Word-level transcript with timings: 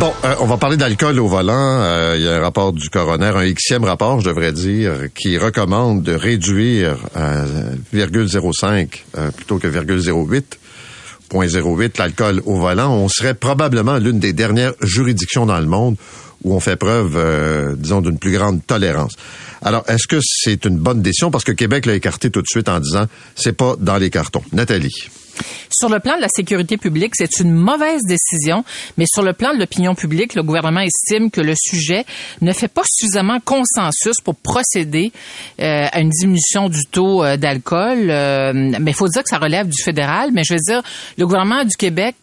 Bon, 0.00 0.12
euh, 0.24 0.34
on 0.40 0.46
va 0.46 0.56
parler 0.56 0.76
d'alcool 0.76 1.20
au 1.20 1.28
volant. 1.28 1.52
Euh, 1.54 2.14
il 2.16 2.24
y 2.24 2.28
a 2.28 2.34
un 2.34 2.40
rapport 2.40 2.72
du 2.72 2.90
coroner, 2.90 3.32
un 3.36 3.52
Xème 3.52 3.84
rapport, 3.84 4.20
je 4.20 4.28
devrais 4.28 4.50
dire, 4.50 4.92
qui 5.14 5.38
recommande 5.38 6.02
de 6.02 6.12
réduire 6.12 6.96
à 7.14 7.44
0,05 7.94 8.88
euh, 9.16 9.30
plutôt 9.30 9.58
que 9.58 9.68
0,08 9.68 10.42
0.08 11.30 11.98
l'alcool 11.98 12.42
au 12.44 12.56
volant. 12.56 12.92
On 12.92 13.08
serait 13.08 13.34
probablement 13.34 13.98
l'une 13.98 14.18
des 14.18 14.32
dernières 14.32 14.74
juridictions 14.82 15.46
dans 15.46 15.60
le 15.60 15.66
monde 15.66 15.96
où 16.42 16.54
on 16.54 16.60
fait 16.60 16.76
preuve, 16.76 17.18
disons, 17.78 18.02
d'une 18.02 18.18
plus 18.18 18.32
grande 18.32 18.66
tolérance. 18.66 19.12
Alors, 19.62 19.84
est-ce 19.88 20.06
que 20.06 20.18
c'est 20.22 20.66
une 20.66 20.76
bonne 20.76 21.00
décision? 21.00 21.30
Parce 21.30 21.44
que 21.44 21.52
Québec 21.52 21.86
l'a 21.86 21.94
écarté 21.94 22.30
tout 22.30 22.42
de 22.42 22.46
suite 22.46 22.68
en 22.68 22.80
disant, 22.80 23.06
c'est 23.34 23.56
pas 23.56 23.76
dans 23.78 23.96
les 23.96 24.10
cartons. 24.10 24.42
Nathalie. 24.52 25.08
Sur 25.70 25.88
le 25.88 26.00
plan 26.00 26.16
de 26.16 26.20
la 26.20 26.28
sécurité 26.28 26.76
publique, 26.76 27.14
c'est 27.14 27.40
une 27.40 27.52
mauvaise 27.52 28.02
décision, 28.06 28.64
mais 28.96 29.04
sur 29.06 29.22
le 29.22 29.32
plan 29.32 29.52
de 29.54 29.58
l'opinion 29.58 29.94
publique, 29.94 30.34
le 30.34 30.42
gouvernement 30.42 30.80
estime 30.80 31.30
que 31.30 31.40
le 31.40 31.54
sujet 31.56 32.04
ne 32.40 32.52
fait 32.52 32.68
pas 32.68 32.82
suffisamment 32.86 33.38
consensus 33.40 34.20
pour 34.22 34.34
procéder 34.36 35.12
euh, 35.60 35.86
à 35.90 36.00
une 36.00 36.10
diminution 36.10 36.68
du 36.68 36.84
taux 36.90 37.24
euh, 37.24 37.36
d'alcool. 37.36 38.10
Euh, 38.10 38.52
mais 38.54 38.90
il 38.90 38.94
faut 38.94 39.08
dire 39.08 39.22
que 39.22 39.28
ça 39.28 39.38
relève 39.38 39.68
du 39.68 39.82
fédéral, 39.82 40.30
mais 40.32 40.42
je 40.44 40.54
veux 40.54 40.60
dire, 40.60 40.82
le 41.18 41.26
gouvernement 41.26 41.64
du 41.64 41.76
Québec 41.76 42.16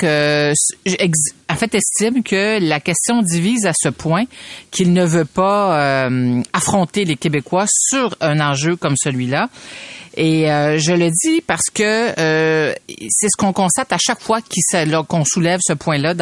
en 1.51 1.55
fait 1.55 1.75
estime 1.75 2.23
que 2.23 2.59
la 2.59 2.79
question 2.79 3.21
divise 3.21 3.65
à 3.65 3.73
ce 3.75 3.89
point 3.89 4.23
qu'il 4.71 4.93
ne 4.93 5.05
veut 5.05 5.25
pas 5.25 6.09
affronter 6.53 7.05
les 7.05 7.15
Québécois 7.15 7.65
sur 7.67 8.15
un 8.21 8.39
enjeu 8.39 8.75
comme 8.75 8.95
celui-là. 8.97 9.49
Et 10.17 10.51
euh, 10.51 10.77
je 10.77 10.91
le 10.91 11.09
dis 11.09 11.41
parce 11.41 11.69
que 11.73 12.19
euh, 12.19 12.73
c'est 13.09 13.27
ce 13.29 13.37
qu'on 13.37 13.53
constate 13.53 13.93
à 13.93 13.97
chaque 13.97 14.19
fois 14.19 14.39
qu'on 15.07 15.23
soulève 15.23 15.59
ce 15.63 15.73
point-là, 15.73 16.13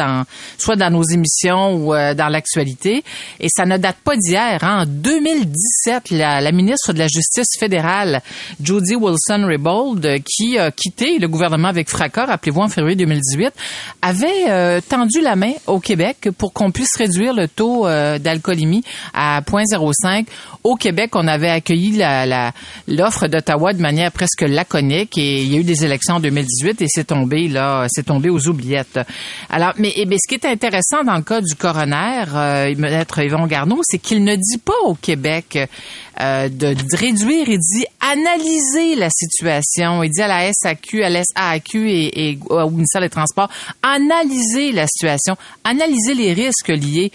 soit 0.58 0.76
dans 0.76 0.90
nos 0.90 1.02
émissions 1.02 1.74
ou 1.74 1.94
euh, 1.94 2.14
dans 2.14 2.28
l'actualité. 2.28 3.02
Et 3.40 3.48
ça 3.48 3.66
ne 3.66 3.76
date 3.76 3.96
pas 4.04 4.16
d'hier. 4.16 4.62
Hein. 4.62 4.82
En 4.82 4.86
2017, 4.86 6.10
la, 6.10 6.52
ministre 6.52 6.92
de 6.92 6.98
la 6.98 7.08
Justice 7.08 7.58
fédérale, 7.58 8.22
Jody 8.62 8.94
Wilson-Raybould, 8.94 10.22
qui 10.24 10.58
a 10.58 10.70
quitté 10.70 11.18
le 11.18 11.26
gouvernement 11.26 11.68
avec 11.68 11.88
fracas, 11.88 12.26
rappelez-vous, 12.26 12.60
en 12.60 12.68
février 12.68 12.96
2018, 12.96 13.52
avait 14.02 14.80
tendu 14.82 15.19
la 15.20 15.36
main 15.36 15.52
au 15.66 15.80
Québec 15.80 16.28
pour 16.36 16.52
qu'on 16.52 16.70
puisse 16.70 16.96
réduire 16.96 17.34
le 17.34 17.48
taux 17.48 17.86
d'alcoolémie 18.18 18.82
à 19.14 19.40
0,05. 19.40 20.26
Au 20.64 20.76
Québec, 20.76 21.10
on 21.14 21.26
avait 21.26 21.48
accueilli 21.48 22.02
l'offre 22.88 23.26
d'Ottawa 23.28 23.72
de 23.72 23.80
manière 23.80 24.12
presque 24.12 24.42
laconique 24.42 25.16
et 25.18 25.42
il 25.42 25.52
y 25.52 25.56
a 25.56 25.60
eu 25.60 25.64
des 25.64 25.84
élections 25.84 26.16
en 26.16 26.20
2018 26.20 26.82
et 26.82 26.86
c'est 26.88 27.04
tombé 27.04 27.48
là, 27.48 27.86
c'est 27.88 28.04
tombé 28.04 28.30
aux 28.30 28.48
oubliettes. 28.48 29.00
Alors, 29.48 29.72
mais, 29.78 29.92
mais, 30.06 30.16
ce 30.18 30.28
qui 30.28 30.34
est 30.34 30.44
intéressant 30.44 31.04
dans 31.04 31.16
le 31.16 31.22
cas 31.22 31.40
du 31.40 31.54
coroner, 31.54 32.24
euh, 32.34 32.74
maître 32.76 33.18
Yvon 33.20 33.46
Garneau, 33.46 33.80
c'est 33.82 33.98
qu'il 33.98 34.24
ne 34.24 34.36
dit 34.36 34.58
pas 34.58 34.78
au 34.84 34.94
Québec 34.94 35.58
euh, 36.20 36.48
de, 36.48 36.76
réduire, 36.96 37.48
il 37.48 37.58
dit 37.58 37.86
analyser 38.00 38.94
la 38.96 39.08
situation. 39.10 40.02
Il 40.02 40.10
dit 40.10 40.22
à 40.22 40.28
la 40.28 40.52
SAQ, 40.52 41.02
à 41.02 41.08
l'SAQ 41.08 41.90
et, 41.90 42.30
et 42.30 42.38
au 42.48 42.70
ministère 42.70 43.00
des 43.00 43.08
Transports, 43.08 43.48
analyser 43.82 44.72
la 44.72 44.86
situation, 44.86 45.36
analyser 45.64 46.14
les 46.14 46.32
risques 46.32 46.68
liés. 46.68 47.10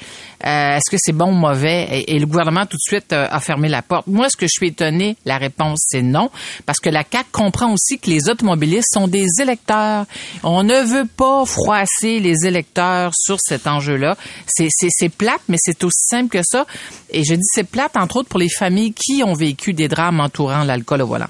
Euh, 0.46 0.78
est-ce 0.78 0.92
que 0.92 0.98
c'est 1.00 1.14
bon 1.14 1.30
ou 1.30 1.36
mauvais? 1.36 2.04
Et, 2.08 2.20
le 2.20 2.26
gouvernement 2.28 2.66
tout 2.66 2.78
de 2.78 2.82
suite 2.82 3.14
euh, 3.14 3.28
a 3.30 3.40
fermé 3.40 3.68
la 3.68 3.82
porte. 3.82 4.08
Moi, 4.08 4.30
ce 4.30 4.38
que 4.38 4.46
je 4.46 4.52
suis 4.52 4.68
étonné, 4.68 5.18
la 5.26 5.38
réponse 5.38 5.80
c'est 5.88 6.02
non, 6.02 6.30
parce 6.66 6.80
que 6.80 6.90
la 6.90 7.04
CAC 7.04 7.32
comprend 7.32 7.74
aussi 7.74 7.98
que 7.98 8.10
les 8.10 8.30
automobilistes 8.30 8.94
sont 8.94 9.08
des 9.08 9.28
électeurs. 9.42 10.06
On 10.44 10.64
ne 10.64 10.82
veut 10.82 11.08
pas 11.18 11.46
froisser 11.46 12.20
les 12.20 12.46
électeurs 12.46 13.12
sur 13.16 13.38
cet 13.40 13.66
enjeu-là. 13.68 14.18
C'est 14.48 15.10
plate, 15.10 15.42
mais 15.48 15.58
c'est 15.60 15.84
aussi 15.84 16.06
simple 16.08 16.30
que 16.30 16.44
ça. 16.44 16.66
Et 17.10 17.24
je 17.24 17.34
dis 17.34 17.42
c'est 17.54 17.64
plate, 17.64 17.98
entre 17.98 18.18
autres, 18.18 18.30
pour 18.30 18.40
les 18.40 18.50
familles 18.50 18.94
qui 18.96 19.24
ont 19.24 19.34
vécu 19.34 19.74
des 19.74 19.88
drames 19.88 20.20
entourant 20.20 20.64
l'alcool 20.64 21.02
au 21.02 21.08
volant. 21.08 21.30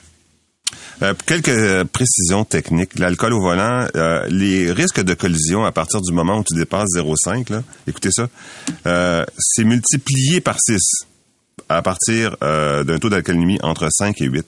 Euh, 1.02 1.14
quelques 1.26 1.50
euh, 1.50 1.84
précisions 1.84 2.46
techniques. 2.46 2.98
L'alcool 2.98 3.34
au 3.34 3.42
volant, 3.42 3.88
euh, 3.96 4.26
les 4.30 4.72
risques 4.72 5.02
de 5.02 5.14
collision 5.14 5.66
à 5.66 5.72
partir 5.72 6.02
du 6.02 6.14
moment 6.14 6.40
où 6.40 6.44
tu 6.44 6.56
dépasses 6.56 6.90
0,5, 6.96 7.62
écoutez 7.88 8.12
ça, 8.12 8.30
c'est 9.38 9.64
multiplié 9.64 10.40
par 10.40 10.58
6 10.59 10.80
à 11.68 11.81
partir 11.81 12.38
d'un 12.42 13.00
taux 13.00 13.09
d'alcoolémie 13.09 13.58
entre 13.64 13.88
5 13.90 14.22
et 14.22 14.26
8. 14.26 14.46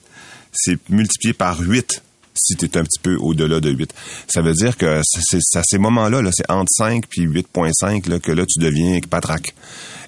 C'est 0.52 0.78
multiplié 0.88 1.34
par 1.34 1.60
8 1.60 2.02
si 2.34 2.54
tu 2.56 2.66
es 2.66 2.78
un 2.78 2.84
petit 2.84 3.00
peu 3.00 3.16
au-delà 3.16 3.60
de 3.60 3.70
8. 3.70 3.92
Ça 4.28 4.42
veut 4.42 4.52
dire 4.52 4.76
que 4.76 5.00
c'est 5.04 5.58
à 5.58 5.62
ces 5.64 5.78
moments-là, 5.78 6.22
-là, 6.22 6.30
c'est 6.32 6.48
entre 6.50 6.70
5 6.70 7.06
puis 7.08 7.26
8.5 7.26 8.20
que 8.20 8.32
là, 8.32 8.44
tu 8.46 8.60
deviens 8.60 9.00
patraque. 9.00 9.54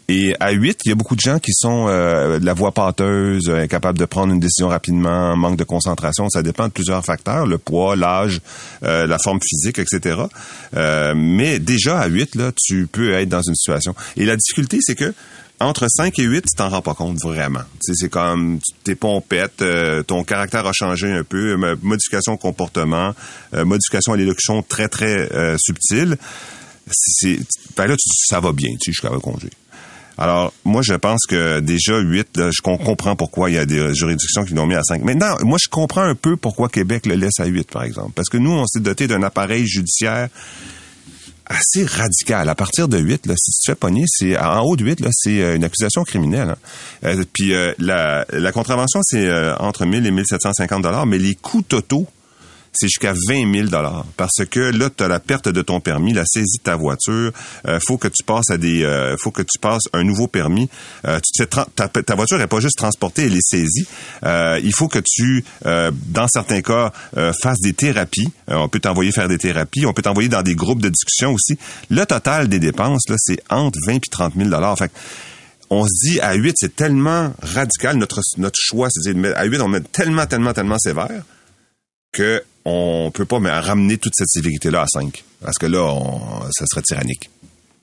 Et 0.08 0.34
à 0.40 0.50
8, 0.50 0.80
il 0.84 0.88
y 0.88 0.92
a 0.92 0.96
beaucoup 0.96 1.14
de 1.14 1.20
gens 1.20 1.38
qui 1.38 1.52
sont 1.54 1.86
euh, 1.88 2.40
de 2.40 2.44
la 2.44 2.52
voix 2.52 2.72
pâteuse, 2.72 3.48
euh, 3.48 3.62
incapables 3.62 3.96
de 3.96 4.04
prendre 4.04 4.32
une 4.32 4.40
décision 4.40 4.66
rapidement, 4.66 5.36
manque 5.36 5.56
de 5.56 5.62
concentration. 5.62 6.28
Ça 6.30 6.42
dépend 6.42 6.66
de 6.66 6.72
plusieurs 6.72 7.04
facteurs, 7.04 7.46
le 7.46 7.58
poids, 7.58 7.94
l'âge, 7.94 8.40
euh, 8.82 9.06
la 9.06 9.18
forme 9.18 9.38
physique, 9.40 9.78
etc. 9.78 10.22
mais 11.14 11.60
déjà 11.60 12.00
à 12.00 12.08
8, 12.08 12.34
là, 12.34 12.50
tu 12.56 12.88
peux 12.88 13.12
être 13.12 13.28
dans 13.28 13.42
une 13.42 13.54
situation. 13.54 13.94
Et 14.16 14.24
la 14.24 14.34
difficulté, 14.36 14.78
c'est 14.80 14.96
que 14.96 15.14
entre 15.60 15.86
5 15.88 16.18
et 16.18 16.22
8, 16.24 16.40
tu 16.42 16.56
t'en 16.56 16.70
rends 16.70 16.82
pas 16.82 16.94
compte 16.94 17.18
vraiment. 17.22 17.60
c'est 17.80 18.08
comme 18.08 18.58
t'es 18.82 18.94
pompette, 18.94 19.62
ton 20.06 20.24
caractère 20.24 20.66
a 20.66 20.72
changé 20.72 21.12
un 21.12 21.22
peu, 21.22 21.56
modification 21.82 22.34
de 22.34 22.38
comportement, 22.38 23.14
modification 23.52 24.14
à 24.14 24.16
l'élocution 24.16 24.62
très 24.62 24.88
très 24.88 25.28
subtile. 25.58 26.16
C'est, 26.90 27.38
là, 27.76 27.94
ça 27.98 28.40
va 28.40 28.52
bien, 28.52 28.70
tu 28.80 28.86
sais, 28.86 28.92
jusqu'à 28.92 29.10
le 29.10 29.20
congé. 29.20 29.50
Alors, 30.20 30.52
moi, 30.64 30.82
je 30.82 30.92
pense 30.92 31.20
que 31.26 31.60
déjà 31.60 31.98
8, 31.98 32.50
je 32.50 32.60
comprends 32.60 33.16
pourquoi 33.16 33.48
il 33.48 33.54
y 33.54 33.58
a 33.58 33.64
des 33.64 33.94
juridictions 33.94 34.44
qui 34.44 34.52
l'ont 34.52 34.66
mis 34.66 34.74
à 34.74 34.82
5. 34.82 35.02
Maintenant, 35.02 35.34
moi, 35.44 35.56
je 35.58 35.70
comprends 35.70 36.02
un 36.02 36.14
peu 36.14 36.36
pourquoi 36.36 36.68
Québec 36.68 37.06
le 37.06 37.14
laisse 37.14 37.40
à 37.40 37.46
8, 37.46 37.70
par 37.70 37.84
exemple. 37.84 38.12
Parce 38.14 38.28
que 38.28 38.36
nous, 38.36 38.50
on 38.50 38.66
s'est 38.66 38.80
doté 38.80 39.06
d'un 39.06 39.22
appareil 39.22 39.66
judiciaire 39.66 40.28
assez 41.46 41.86
radical. 41.86 42.50
À 42.50 42.54
partir 42.54 42.86
de 42.86 42.98
8, 42.98 43.26
là, 43.26 43.34
si 43.38 43.50
tu 43.50 43.60
te 43.60 43.72
fais 43.72 43.74
pogner, 43.74 44.04
c'est 44.06 44.38
en 44.38 44.60
haut 44.60 44.76
de 44.76 44.84
8, 44.84 45.00
là, 45.00 45.08
c'est 45.10 45.42
euh, 45.42 45.56
une 45.56 45.64
accusation 45.64 46.04
criminelle. 46.04 46.50
Hein. 46.50 46.56
Euh, 47.04 47.24
puis 47.32 47.54
euh, 47.54 47.72
la, 47.78 48.26
la 48.30 48.52
contravention, 48.52 49.00
c'est 49.02 49.26
entre 49.58 49.86
1000 49.86 50.06
et 50.06 50.10
1750 50.10 50.82
dollars, 50.82 51.06
mais 51.06 51.18
les 51.18 51.34
coûts 51.34 51.62
totaux 51.62 52.06
c'est 52.72 52.86
jusqu'à 52.86 53.12
20 53.12 53.52
000 53.52 53.68
dollars 53.68 54.06
parce 54.16 54.44
que 54.48 54.60
là 54.60 54.88
tu 54.90 55.02
as 55.02 55.08
la 55.08 55.20
perte 55.20 55.48
de 55.48 55.62
ton 55.62 55.80
permis, 55.80 56.12
la 56.12 56.24
saisie 56.24 56.58
de 56.58 56.62
ta 56.62 56.76
voiture, 56.76 57.32
euh, 57.66 57.78
faut 57.86 57.98
que 57.98 58.08
tu 58.08 58.22
passes 58.24 58.50
à 58.50 58.58
des 58.58 58.84
euh, 58.84 59.16
faut 59.18 59.30
que 59.30 59.42
tu 59.42 59.58
passes 59.60 59.84
un 59.92 60.04
nouveau 60.04 60.28
permis. 60.28 60.68
Euh, 61.06 61.18
tu 61.20 61.46
ta, 61.46 61.66
ta, 61.66 62.14
voiture 62.14 62.38
n'est 62.38 62.46
pas 62.46 62.60
juste 62.60 62.78
transportée, 62.78 63.26
elle 63.26 63.34
est 63.34 63.42
saisie. 63.42 63.86
Euh, 64.24 64.60
il 64.62 64.74
faut 64.74 64.88
que 64.88 65.00
tu 65.04 65.44
dans 65.62 66.28
certains 66.28 66.62
cas 66.62 66.92
fasses 67.42 67.60
des 67.60 67.72
thérapies, 67.72 68.28
on 68.48 68.68
peut 68.68 68.80
t'envoyer 68.80 69.12
faire 69.12 69.28
des 69.28 69.38
thérapies, 69.38 69.86
on 69.86 69.92
peut 69.92 70.02
t'envoyer 70.02 70.28
dans 70.28 70.42
des 70.42 70.54
groupes 70.54 70.82
de 70.82 70.88
discussion 70.88 71.32
aussi. 71.32 71.58
Le 71.90 72.04
total 72.04 72.48
des 72.48 72.58
dépenses 72.58 73.08
là, 73.08 73.16
c'est 73.18 73.42
entre 73.50 73.78
20 73.86 73.94
et 73.94 74.00
30 74.10 74.34
000 74.36 74.48
dollars. 74.48 74.78
Fait 74.78 74.90
on 75.70 75.84
se 75.84 76.08
dit 76.08 76.20
à 76.20 76.34
8, 76.34 76.54
c'est 76.58 76.74
tellement 76.74 77.32
radical 77.42 77.96
notre 77.96 78.20
notre 78.38 78.58
choix, 78.60 78.88
c'est 78.90 79.14
à 79.34 79.44
8 79.44 79.60
on 79.60 79.68
met 79.68 79.80
tellement 79.80 80.26
tellement 80.26 80.52
tellement 80.52 80.78
sévère 80.78 81.22
que 82.12 82.42
on 82.64 83.10
peut 83.12 83.24
pas 83.24 83.38
ramener 83.60 83.96
toute 83.96 84.12
cette 84.16 84.28
sévérité-là 84.28 84.82
à 84.82 84.86
5. 84.86 85.24
Parce 85.40 85.56
que 85.58 85.66
là, 85.66 85.94
ça 86.50 86.66
serait 86.66 86.82
tyrannique. 86.82 87.30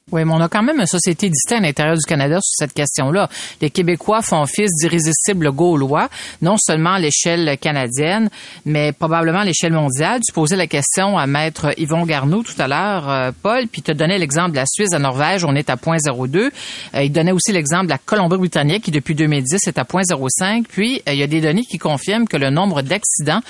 Oui, 0.09 0.24
mais 0.24 0.31
on 0.31 0.39
a 0.39 0.48
quand 0.48 0.63
même 0.63 0.80
une 0.80 0.86
société 0.86 1.30
distincte 1.30 1.63
à 1.63 1.68
l'intérieur 1.68 1.98
du 1.98 2.06
Canada 2.06 2.36
sur 2.39 2.65
cette 2.65 2.71
question-là. 2.71 3.27
Les 3.59 3.69
Québécois 3.69 4.21
font 4.21 4.45
fils 4.45 4.71
d'irrésistibles 4.80 5.51
gaulois, 5.51 6.07
non 6.42 6.56
seulement 6.56 6.94
à 6.94 7.00
l'échelle 7.00 7.57
canadienne, 7.57 8.30
mais 8.63 8.94
probablement 8.94 9.39
à 9.39 9.44
l'échelle 9.44 9.74
mondiale. 9.74 10.21
Tu 10.25 10.31
posais 10.31 10.56
la 10.56 10.68
question 10.68 11.18
à 11.18 11.27
maître 11.27 11.74
Yvon 11.77 12.06
Garneau 12.06 12.42
tout 12.42 12.54
à 12.57 12.69
l'heure, 12.69 13.09
euh, 13.09 13.31
Paul, 13.44 13.68
puis 13.68 13.81
tu 13.81 13.94
donnais 13.94 14.18
l'exemple 14.18 14.51
de 14.51 14.56
la 14.56 14.65
Suisse, 14.65 14.92
de 14.92 14.95
la 14.95 15.01
Norvège, 15.01 15.44
on 15.44 15.54
est 15.56 15.69
à 15.69 15.75
0.02. 15.75 16.51
Euh, 16.95 17.03
il 17.03 17.12
donnait 17.12 17.33
aussi 17.33 17.51
l'exemple 17.51 17.88
de 17.88 17.92
la 17.92 17.98
Colombie-Britannique, 17.98 18.86
qui 18.86 18.92
depuis 18.92 19.13
2010 19.13 19.68
est 19.68 19.77
à 19.77 19.83
0.05. 19.83 20.68
Puis, 20.69 21.01
euh, 21.10 21.12
il 21.12 21.19
y 21.19 21.24
a 21.24 21.27
des 21.27 21.42
données 21.42 21.65
qui 21.65 21.80
confirment 21.80 22.30
que 22.30 22.38
le 22.38 22.50
nombre 22.50 22.81
d'accidents 22.81 23.42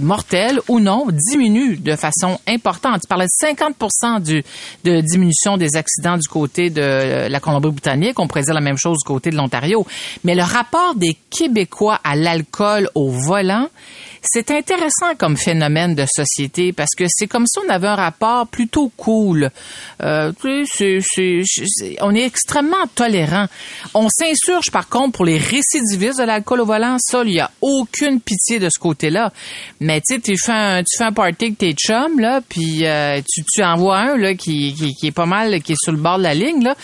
mortels 0.00 0.60
ou 0.66 0.80
non 0.80 1.06
diminue 1.12 1.76
de 1.76 1.94
façon 1.94 2.40
importante. 2.48 3.02
Tu 3.02 3.06
parlais 3.06 3.26
de 3.26 3.30
50 3.30 4.22
du, 4.22 4.42
de 4.84 5.00
diminution 5.00 5.58
des 5.60 5.76
accidents 5.76 6.16
du 6.16 6.26
côté 6.26 6.70
de 6.70 7.28
la 7.28 7.40
Colombie-Britannique. 7.40 8.18
On 8.18 8.26
pourrait 8.26 8.42
dire 8.42 8.54
la 8.54 8.60
même 8.60 8.78
chose 8.78 8.98
du 8.98 9.04
côté 9.06 9.30
de 9.30 9.36
l'Ontario. 9.36 9.86
Mais 10.24 10.34
le 10.34 10.42
rapport 10.42 10.94
des 10.96 11.16
Québécois 11.30 12.00
à 12.02 12.16
l'alcool 12.16 12.88
au 12.96 13.08
volant, 13.10 13.68
c'est 14.22 14.50
intéressant 14.50 15.14
comme 15.18 15.36
phénomène 15.36 15.94
de 15.94 16.04
société 16.14 16.72
parce 16.72 16.90
que 16.96 17.04
c'est 17.08 17.26
comme 17.26 17.46
si 17.46 17.58
on 17.64 17.68
avait 17.70 17.88
un 17.88 17.94
rapport 17.94 18.46
plutôt 18.46 18.90
cool. 18.96 19.50
Euh, 20.02 20.32
c'est- 20.42 20.98
c'est- 21.02 21.42
on 22.00 22.14
est 22.14 22.24
extrêmement 22.24 22.86
tolérant. 22.94 23.46
On 23.94 24.08
s'insurge 24.08 24.70
par 24.70 24.88
contre 24.88 25.12
pour 25.12 25.24
les 25.24 25.38
récidivistes 25.38 26.18
de 26.18 26.24
l'alcool 26.24 26.60
au 26.60 26.66
volant. 26.66 26.96
Ça, 26.98 27.22
il 27.24 27.32
y 27.34 27.40
a 27.40 27.50
aucune 27.60 28.20
pitié 28.20 28.58
de 28.58 28.68
ce 28.70 28.78
côté-là. 28.78 29.32
Mais 29.80 30.00
tu 30.00 30.14
sais, 30.14 30.20
tu 30.20 30.36
fais 30.36 30.52
un, 30.52 30.82
tu 30.82 30.98
fais 30.98 31.04
un 31.04 31.12
party 31.12 31.44
avec 31.46 31.58
tes 31.58 31.72
chums 31.72 32.18
là, 32.20 32.40
puis 32.48 32.86
euh, 32.86 33.20
tu, 33.30 33.42
tu 33.50 33.62
envoies 33.64 33.98
un 33.98 34.16
là 34.16 34.34
qui, 34.34 34.74
qui, 34.74 34.92
qui 34.94 35.06
est 35.06 35.12
pas 35.12 35.26
mal, 35.26 35.62
qui 35.62 35.72
est 35.72 35.78
sur 35.82 35.92
le 35.92 35.98
bord 35.98 36.18
de 36.18 36.24
la 36.24 36.34
ligne 36.34 36.62
là. 36.62 36.74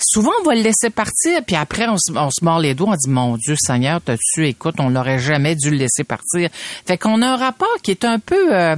Souvent, 0.00 0.32
on 0.42 0.44
va 0.44 0.54
le 0.54 0.60
laisser 0.62 0.90
partir, 0.90 1.42
puis 1.46 1.56
après, 1.56 1.86
on 1.88 1.96
on 2.16 2.30
se 2.30 2.44
mord 2.44 2.58
les 2.58 2.74
doigts, 2.74 2.90
on 2.90 2.96
dit, 2.96 3.08
mon 3.08 3.36
Dieu 3.36 3.54
Seigneur, 3.58 4.00
t'as-tu, 4.00 4.46
écoute, 4.46 4.74
on 4.78 4.90
n'aurait 4.90 5.18
jamais 5.18 5.54
dû 5.54 5.70
le 5.70 5.76
laisser 5.76 6.04
partir. 6.04 6.50
Fait 6.86 6.98
qu'on 6.98 7.22
a 7.22 7.28
un 7.28 7.36
rapport 7.36 7.76
qui 7.82 7.90
est 7.90 8.04
un 8.04 8.18
peu... 8.18 8.54
Euh, 8.54 8.76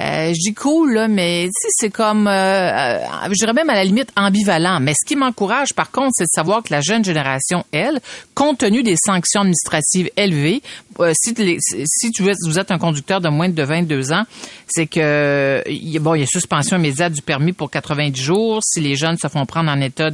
euh, 0.00 0.28
je 0.28 0.40
dis 0.48 0.54
cool, 0.54 0.94
là, 0.94 1.08
mais 1.08 1.48
c'est 1.70 1.90
comme, 1.90 2.26
euh, 2.26 2.30
euh, 2.32 2.98
je 3.28 3.34
dirais 3.38 3.52
même 3.52 3.70
à 3.70 3.74
la 3.74 3.84
limite 3.84 4.10
ambivalent. 4.16 4.80
Mais 4.80 4.92
ce 4.92 5.06
qui 5.06 5.14
m'encourage, 5.16 5.72
par 5.74 5.90
contre, 5.90 6.10
c'est 6.14 6.24
de 6.24 6.28
savoir 6.34 6.62
que 6.62 6.72
la 6.72 6.80
jeune 6.80 7.04
génération, 7.04 7.64
elle, 7.72 8.00
compte 8.34 8.58
tenu 8.58 8.82
des 8.82 8.96
sanctions 8.96 9.42
administratives 9.42 10.10
élevées, 10.16 10.62
euh, 11.00 11.12
si, 11.14 11.32
les- 11.34 11.58
si 11.60 12.10
tu 12.10 12.28
êtes, 12.28 12.38
vous 12.46 12.58
êtes 12.58 12.70
un 12.72 12.78
conducteur 12.78 13.20
de 13.20 13.28
moins 13.28 13.48
de 13.48 13.62
22 13.62 14.12
ans, 14.12 14.24
c'est 14.66 14.86
que 14.86 15.62
bon, 16.00 16.14
il 16.14 16.20
y 16.20 16.24
a 16.24 16.26
suspension 16.26 16.76
immédiate 16.76 17.12
du 17.12 17.22
permis 17.22 17.52
pour 17.52 17.70
90 17.70 18.20
jours 18.20 18.60
si 18.64 18.80
les 18.80 18.96
jeunes 18.96 19.16
se 19.16 19.28
font 19.28 19.46
prendre 19.46 19.70
en 19.70 19.80
état 19.80 20.10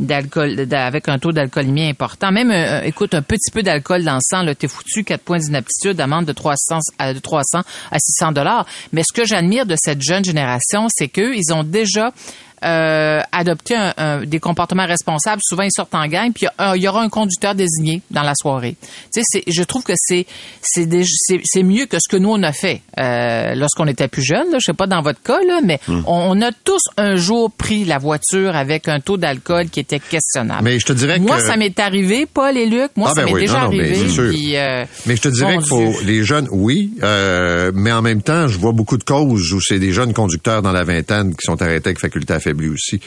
d'alcool, 0.00 0.66
d'a- 0.66 0.86
avec 0.86 1.08
un 1.08 1.18
taux 1.18 1.32
d'alcoolémie 1.32 1.88
important. 1.88 2.32
Même, 2.32 2.50
euh, 2.50 2.82
écoute, 2.82 3.14
un 3.14 3.22
petit 3.22 3.50
peu 3.50 3.62
d'alcool 3.62 4.04
dans 4.04 4.14
le 4.14 4.20
sang, 4.22 4.42
là, 4.42 4.54
t'es 4.54 4.68
foutu, 4.68 5.04
4 5.04 5.20
points 5.22 5.38
d'inaptitude, 5.38 6.00
amende 6.00 6.24
de 6.26 6.32
300 6.32 6.78
à, 6.98 7.14
de 7.14 7.18
300 7.18 7.60
à 7.90 7.98
600 7.98 8.32
dollars. 8.32 8.66
Ce 9.02 9.12
que 9.12 9.26
j'admire 9.26 9.66
de 9.66 9.76
cette 9.78 10.02
jeune 10.02 10.24
génération, 10.24 10.86
c'est 10.88 11.08
qu'eux, 11.08 11.34
ils 11.34 11.52
ont 11.52 11.64
déjà 11.64 12.12
euh, 12.64 13.20
adopté 13.32 13.74
un- 13.74 13.94
un- 13.96 14.24
des 14.24 14.40
comportements 14.40 14.86
responsables. 14.86 15.40
Souvent, 15.44 15.62
ils 15.62 15.72
sortent 15.74 15.94
en 15.94 16.06
gang, 16.06 16.32
puis 16.32 16.46
il 16.76 16.82
y 16.82 16.88
aura 16.88 17.02
un 17.02 17.08
conducteur 17.08 17.54
désigné 17.54 18.02
dans 18.10 18.22
la 18.22 18.34
soirée. 18.34 18.76
Tu 19.14 19.22
sais, 19.24 19.42
je 19.46 19.62
trouve 19.62 19.82
que 19.84 19.92
c'est 19.96 20.26
c'est 20.62 21.62
mieux 21.62 21.86
que 21.86 21.96
ce 22.00 22.08
que 22.08 22.16
nous 22.16 22.30
on 22.30 22.42
a 22.42 22.52
fait 22.52 22.82
euh, 22.98 23.54
lorsqu'on 23.54 23.86
était 23.86 24.08
plus 24.08 24.22
jeune. 24.22 24.50
Là, 24.50 24.58
je 24.58 24.64
sais 24.66 24.72
pas 24.76 24.86
dans 24.86 25.02
votre 25.02 25.22
cas 25.22 25.38
là, 25.46 25.60
mais 25.64 25.78
Hmm. 25.88 26.02
on, 26.06 26.38
on 26.38 26.42
a 26.42 26.50
tous 26.52 26.80
un 26.96 27.16
jour 27.16 27.50
pris 27.50 27.84
la 27.84 27.98
voiture 27.98 28.54
avec 28.54 28.88
un 28.88 29.00
taux 29.00 29.16
d'alcool 29.16 29.68
qui 29.68 29.80
était 29.80 29.98
questionnable. 29.98 30.62
Mais 30.64 30.78
je 30.78 30.86
te 30.86 30.92
dirais 30.92 31.18
moi, 31.18 31.38
que- 31.38 31.42
ça 31.46 31.56
m'est 31.56 31.78
arrivé, 31.80 32.26
Paul 32.32 32.56
et 32.56 32.66
Luc. 32.66 32.90
Moi, 32.96 33.08
Ah, 33.10 33.14
ça 33.14 33.22
ben 33.22 33.26
m'est 33.26 33.32
oui, 33.34 33.40
déjà 33.42 33.60
non, 33.60 33.64
non, 33.64 33.70
mais 33.72 33.90
arrivé. 33.90 34.08
sûr. 34.08 34.28
puis, 34.30 34.56
euh, 34.56 34.84
Mais 35.06 35.16
je 35.16 35.22
te 35.22 35.28
dirais 35.28 35.58
qu'il 35.58 35.66
faut 35.66 35.78
Dieu. 35.90 36.04
les 36.06 36.24
jeunes, 36.24 36.46
oui, 36.50 36.92
euh, 37.02 37.72
mais 37.74 37.90
en 37.92 38.02
même 38.02 38.22
temps, 38.22 38.46
je 38.48 38.58
vois 38.58 38.72
beaucoup 38.72 38.96
de 38.98 39.04
causes 39.04 39.52
où 39.52 39.60
c'est 39.60 39.78
des 39.78 39.92
jeunes 39.92 40.12
conducteurs 40.12 40.62
dans 40.62 40.72
la 40.72 40.84
vingtaine 40.84 41.30
qui 41.32 41.42
sont 41.44 41.60
arrêtés 41.60 41.88
avec 41.88 41.98
faculté 41.98 42.32
aussi. 42.68 43.00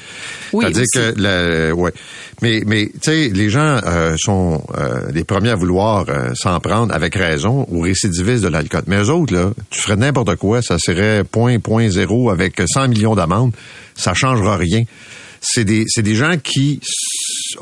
Oui, 0.54 0.64
C'est-à-dire 0.66 0.86
que, 0.94 1.20
la- 1.20 1.74
ouais. 1.76 1.94
Mais, 2.42 2.64
mais 2.66 2.88
tu 2.88 3.00
sais, 3.04 3.30
les 3.30 3.50
gens 3.50 3.80
euh, 3.86 4.16
sont 4.18 4.64
euh, 4.78 5.10
les 5.14 5.24
premiers 5.24 5.50
à 5.52 5.56
vouloir 5.56 6.06
euh, 6.10 6.34
s'en 6.36 6.60
prendre 6.60 6.94
avec 6.94 7.16
raison 7.16 7.66
aux 7.72 7.82
récidivistes 7.82 8.44
de 8.44 8.50
l'alcool. 8.50 8.84
Mais 8.88 8.98
eux 9.02 9.10
autres, 9.10 9.34
là, 9.34 9.52
tu 9.70 9.82
ferais 9.82 9.96
n'importe 9.96 10.36
quoi, 10.36 10.62
ça 10.62 10.78
serait 10.80 11.24
point 11.24 11.60
point 11.60 11.90
zéro 11.90 12.30
avec 12.30 12.62
100 12.66 12.90
millions 12.90 13.16
d'amendes, 13.16 13.54
ça 13.96 14.14
changera 14.14 14.58
rien. 14.58 14.84
C'est 15.42 15.64
des, 15.66 15.86
c'est 15.88 16.02
des 16.02 16.16
gens 16.16 16.38
qui 16.44 16.80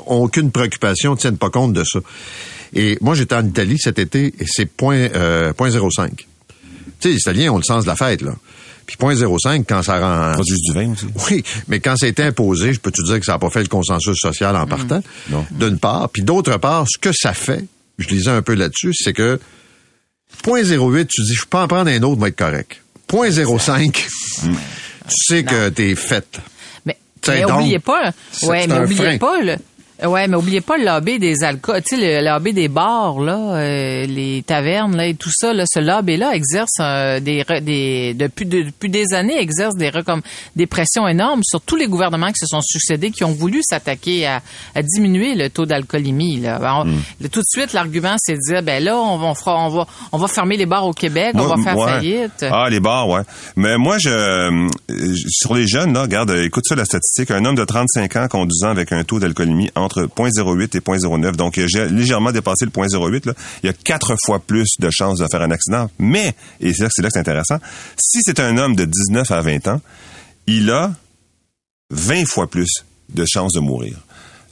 ont 0.08 0.24
aucune 0.24 0.52
préoccupation, 0.52 1.16
tiennent 1.16 1.38
pas 1.38 1.50
compte 1.50 1.74
de 1.74 1.84
ça. 1.84 2.00
Et 2.74 2.98
moi, 3.02 3.14
j'étais 3.14 3.36
en 3.36 3.46
Italie 3.46 3.78
cet 3.78 4.00
été 4.00 4.28
et 4.40 4.46
c'est 4.48 4.66
point, 4.66 5.10
point 5.56 5.70
0,5. 5.70 6.10
Tu 6.16 6.26
sais, 7.00 7.10
les 7.10 7.16
Italiens 7.18 7.52
ont 7.52 7.58
le 7.58 7.64
sens 7.64 7.84
de 7.84 7.90
la 7.90 7.96
fête, 7.96 8.22
là. 8.22 8.34
Puis 8.86 8.98
point 8.98 9.14
0,5, 9.16 9.64
quand 9.68 9.82
ça 9.84 10.00
rend... 10.00 10.34
Produisent 10.34 10.62
du 10.62 10.74
vin 10.74 10.92
aussi. 10.92 11.06
Oui, 11.32 11.44
mais 11.68 11.80
quand 11.80 11.96
ça 11.98 12.06
a 12.06 12.10
été 12.10 12.24
imposé, 12.24 12.74
je 12.74 12.80
peux 12.80 12.92
te 12.92 13.02
dire 13.04 13.20
que 13.20 13.26
ça 13.26 13.34
n'a 13.34 13.40
pas 13.40 13.50
fait 13.50 13.62
le 13.62 13.68
consensus 13.70 14.18
social 14.20 14.56
en 14.56 14.68
partant, 14.68 15.02
Non. 15.30 15.46
d'une 15.52 15.80
part. 15.80 16.10
Puis 16.10 16.22
d'autre 16.24 16.58
part, 16.58 16.86
ce 16.90 16.98
que 17.00 17.12
ça 17.14 17.34
fait, 17.34 17.66
je 17.98 18.08
lisais 18.10 18.32
un 18.32 18.42
peu 18.42 18.54
là-dessus, 18.56 18.94
c'est 18.94 19.14
que 19.14 19.40
point 20.42 20.62
0,8, 20.64 21.08
tu 21.08 21.24
dis, 21.24 21.34
je 21.34 21.46
peux 21.46 21.58
en 21.58 21.68
prendre 21.68 21.90
un 21.90 22.02
autre, 22.04 22.20
va 22.20 22.28
être 22.28 22.36
correct. 22.38 22.82
Point 23.08 23.30
0,5, 23.30 23.92
tu 23.94 24.50
sais 25.10 25.44
que 25.44 25.70
t'es 25.70 25.96
faite. 25.96 26.40
Mais, 26.86 26.98
mais 27.28 27.42
donc, 27.44 27.60
oubliez 27.62 27.80
pas, 27.80 28.12
c'est- 28.32 28.46
ouais, 28.48 28.62
c'est 28.62 28.68
mais 28.68 28.80
oubliez 28.80 28.96
frein. 28.96 29.18
pas 29.18 29.42
le. 29.42 29.56
Ouais, 30.06 30.28
mais 30.28 30.36
oubliez 30.36 30.62
pas 30.62 30.78
le 30.78 30.86
lobby 30.86 31.18
des 31.20 31.44
alcools, 31.44 31.82
tu 31.88 31.96
sais, 31.98 32.20
le 32.22 32.26
lobby 32.30 32.54
des 32.54 32.68
bars, 32.68 33.20
là, 33.20 33.38
euh, 33.56 34.06
les 34.06 34.44
tavernes, 34.46 34.96
là, 34.98 35.08
et 35.08 35.14
tout 35.16 35.30
ça, 35.34 35.54
là, 35.54 35.64
ce 35.66 35.80
lobby-là 35.80 36.36
exerce 36.36 36.72
euh, 36.82 37.20
des, 37.20 37.42
re- 37.44 37.62
des 37.64 38.14
depuis, 38.14 38.46
de- 38.46 38.64
depuis 38.64 38.90
des 38.90 39.14
années, 39.14 39.40
exerce 39.40 39.76
des, 39.76 39.90
recom- 39.90 40.22
des 40.56 40.66
pressions 40.68 41.08
énormes 41.08 41.42
sur 41.44 41.62
tous 41.62 41.76
les 41.76 41.88
gouvernements 41.88 42.28
qui 42.32 42.40
se 42.40 42.48
sont 42.48 42.62
succédés, 42.62 43.12
qui 43.12 43.24
ont 43.24 43.32
voulu 43.32 43.62
s'attaquer 43.64 44.26
à, 44.28 44.42
à 44.76 44.82
diminuer 44.82 45.36
le 45.36 45.50
taux 45.50 45.66
d'alcoolémie. 45.66 46.40
Là. 46.42 46.84
Hmm. 46.84 47.00
tout 47.32 47.40
de 47.40 47.46
suite, 47.50 47.74
l'argument, 47.74 48.16
c'est 48.18 48.34
de 48.34 48.40
dire, 48.54 48.64
ben 48.64 48.84
là, 48.84 48.98
on 48.98 49.18
va, 49.18 49.28
on 49.28 49.36
fera, 49.36 49.66
on 49.66 49.70
va, 49.70 49.88
on 50.12 50.18
va 50.18 50.28
fermer 50.28 50.58
les 50.58 50.66
bars 50.66 50.86
au 50.86 50.94
Québec, 50.94 51.32
on 51.36 51.44
va 51.46 51.56
faire 51.64 51.78
ouais. 51.78 51.92
faillite. 51.92 52.46
Ah, 52.52 52.68
les 52.70 52.80
bars, 52.80 53.08
ouais. 53.08 53.22
Mais 53.56 53.78
moi, 53.78 53.98
je, 54.00 54.10
euh, 54.10 54.68
sur 55.30 55.54
les 55.54 55.68
jeunes, 55.68 55.94
là, 55.94 56.02
regarde, 56.02 56.32
euh, 56.32 56.46
écoute 56.46 56.64
ça, 56.68 56.76
la 56.76 56.86
statistique. 56.86 57.32
Un 57.32 57.46
homme 57.46 57.56
de 57.56 57.64
35 57.66 58.16
ans 58.18 58.28
conduisant 58.30 58.70
avec 58.70 58.92
un 58.92 59.04
taux 59.04 59.20
d'alcoolémie 59.20 59.70
entre 59.76 59.93
0.08 60.02 60.78
et 60.78 60.80
0.09, 60.80 61.36
donc 61.36 61.60
j'ai 61.66 61.88
légèrement 61.90 62.32
dépassé 62.32 62.66
le 62.66 62.72
0.08, 62.72 63.28
là, 63.28 63.34
il 63.64 63.68
y 63.68 63.70
a 63.70 63.74
quatre 63.74 64.16
fois 64.26 64.40
plus 64.40 64.68
de 64.80 64.90
chances 64.92 65.20
de 65.20 65.28
faire 65.32 65.42
un 65.42 65.52
accident. 65.52 65.90
Mais, 66.00 66.36
et 66.60 66.74
c'est 66.74 66.84
là, 66.84 66.90
là 66.98 67.10
que 67.10 67.14
c'est 67.14 67.20
intéressant, 67.20 67.58
si 67.98 68.20
c'est 68.22 68.40
un 68.40 68.58
homme 68.58 68.76
de 68.76 68.86
19 68.86 69.30
à 69.32 69.42
20 69.42 69.68
ans, 69.68 69.82
il 70.48 70.70
a 70.70 70.92
20 71.92 72.26
fois 72.28 72.50
plus 72.50 72.86
de 73.10 73.26
chances 73.26 73.54
de 73.54 73.60
mourir 73.60 73.98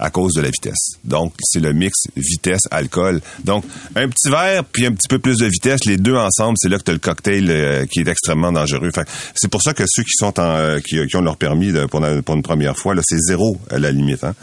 à 0.01 0.09
cause 0.09 0.33
de 0.33 0.41
la 0.41 0.49
vitesse. 0.49 0.97
Donc, 1.05 1.33
c'est 1.43 1.59
le 1.59 1.71
mix 1.73 1.93
vitesse-alcool. 2.17 3.21
Donc, 3.45 3.63
un 3.95 4.07
petit 4.09 4.29
verre, 4.29 4.63
puis 4.65 4.85
un 4.87 4.91
petit 4.91 5.07
peu 5.07 5.19
plus 5.19 5.37
de 5.37 5.45
vitesse, 5.45 5.85
les 5.85 5.97
deux 5.97 6.15
ensemble, 6.15 6.55
c'est 6.59 6.69
là 6.69 6.77
que 6.77 6.83
tu 6.83 6.91
as 6.91 6.93
le 6.93 6.99
cocktail 6.99 7.49
euh, 7.49 7.85
qui 7.85 7.99
est 8.01 8.07
extrêmement 8.07 8.51
dangereux. 8.51 8.89
C'est 9.35 9.49
pour 9.49 9.61
ça 9.61 9.73
que 9.73 9.83
ceux 9.87 10.03
qui 10.03 10.13
sont 10.17 10.39
en, 10.39 10.43
euh, 10.55 10.79
qui, 10.79 10.99
ont 11.15 11.21
leur 11.21 11.37
permis 11.37 11.71
de- 11.71 11.85
pour, 11.85 12.01
pour 12.25 12.35
une 12.35 12.41
première 12.43 12.77
fois, 12.77 12.95
là, 12.95 13.01
c'est 13.05 13.19
zéro 13.19 13.57
à 13.69 13.77
la 13.79 13.91
limite. 13.91 14.23
Hein. 14.23 14.33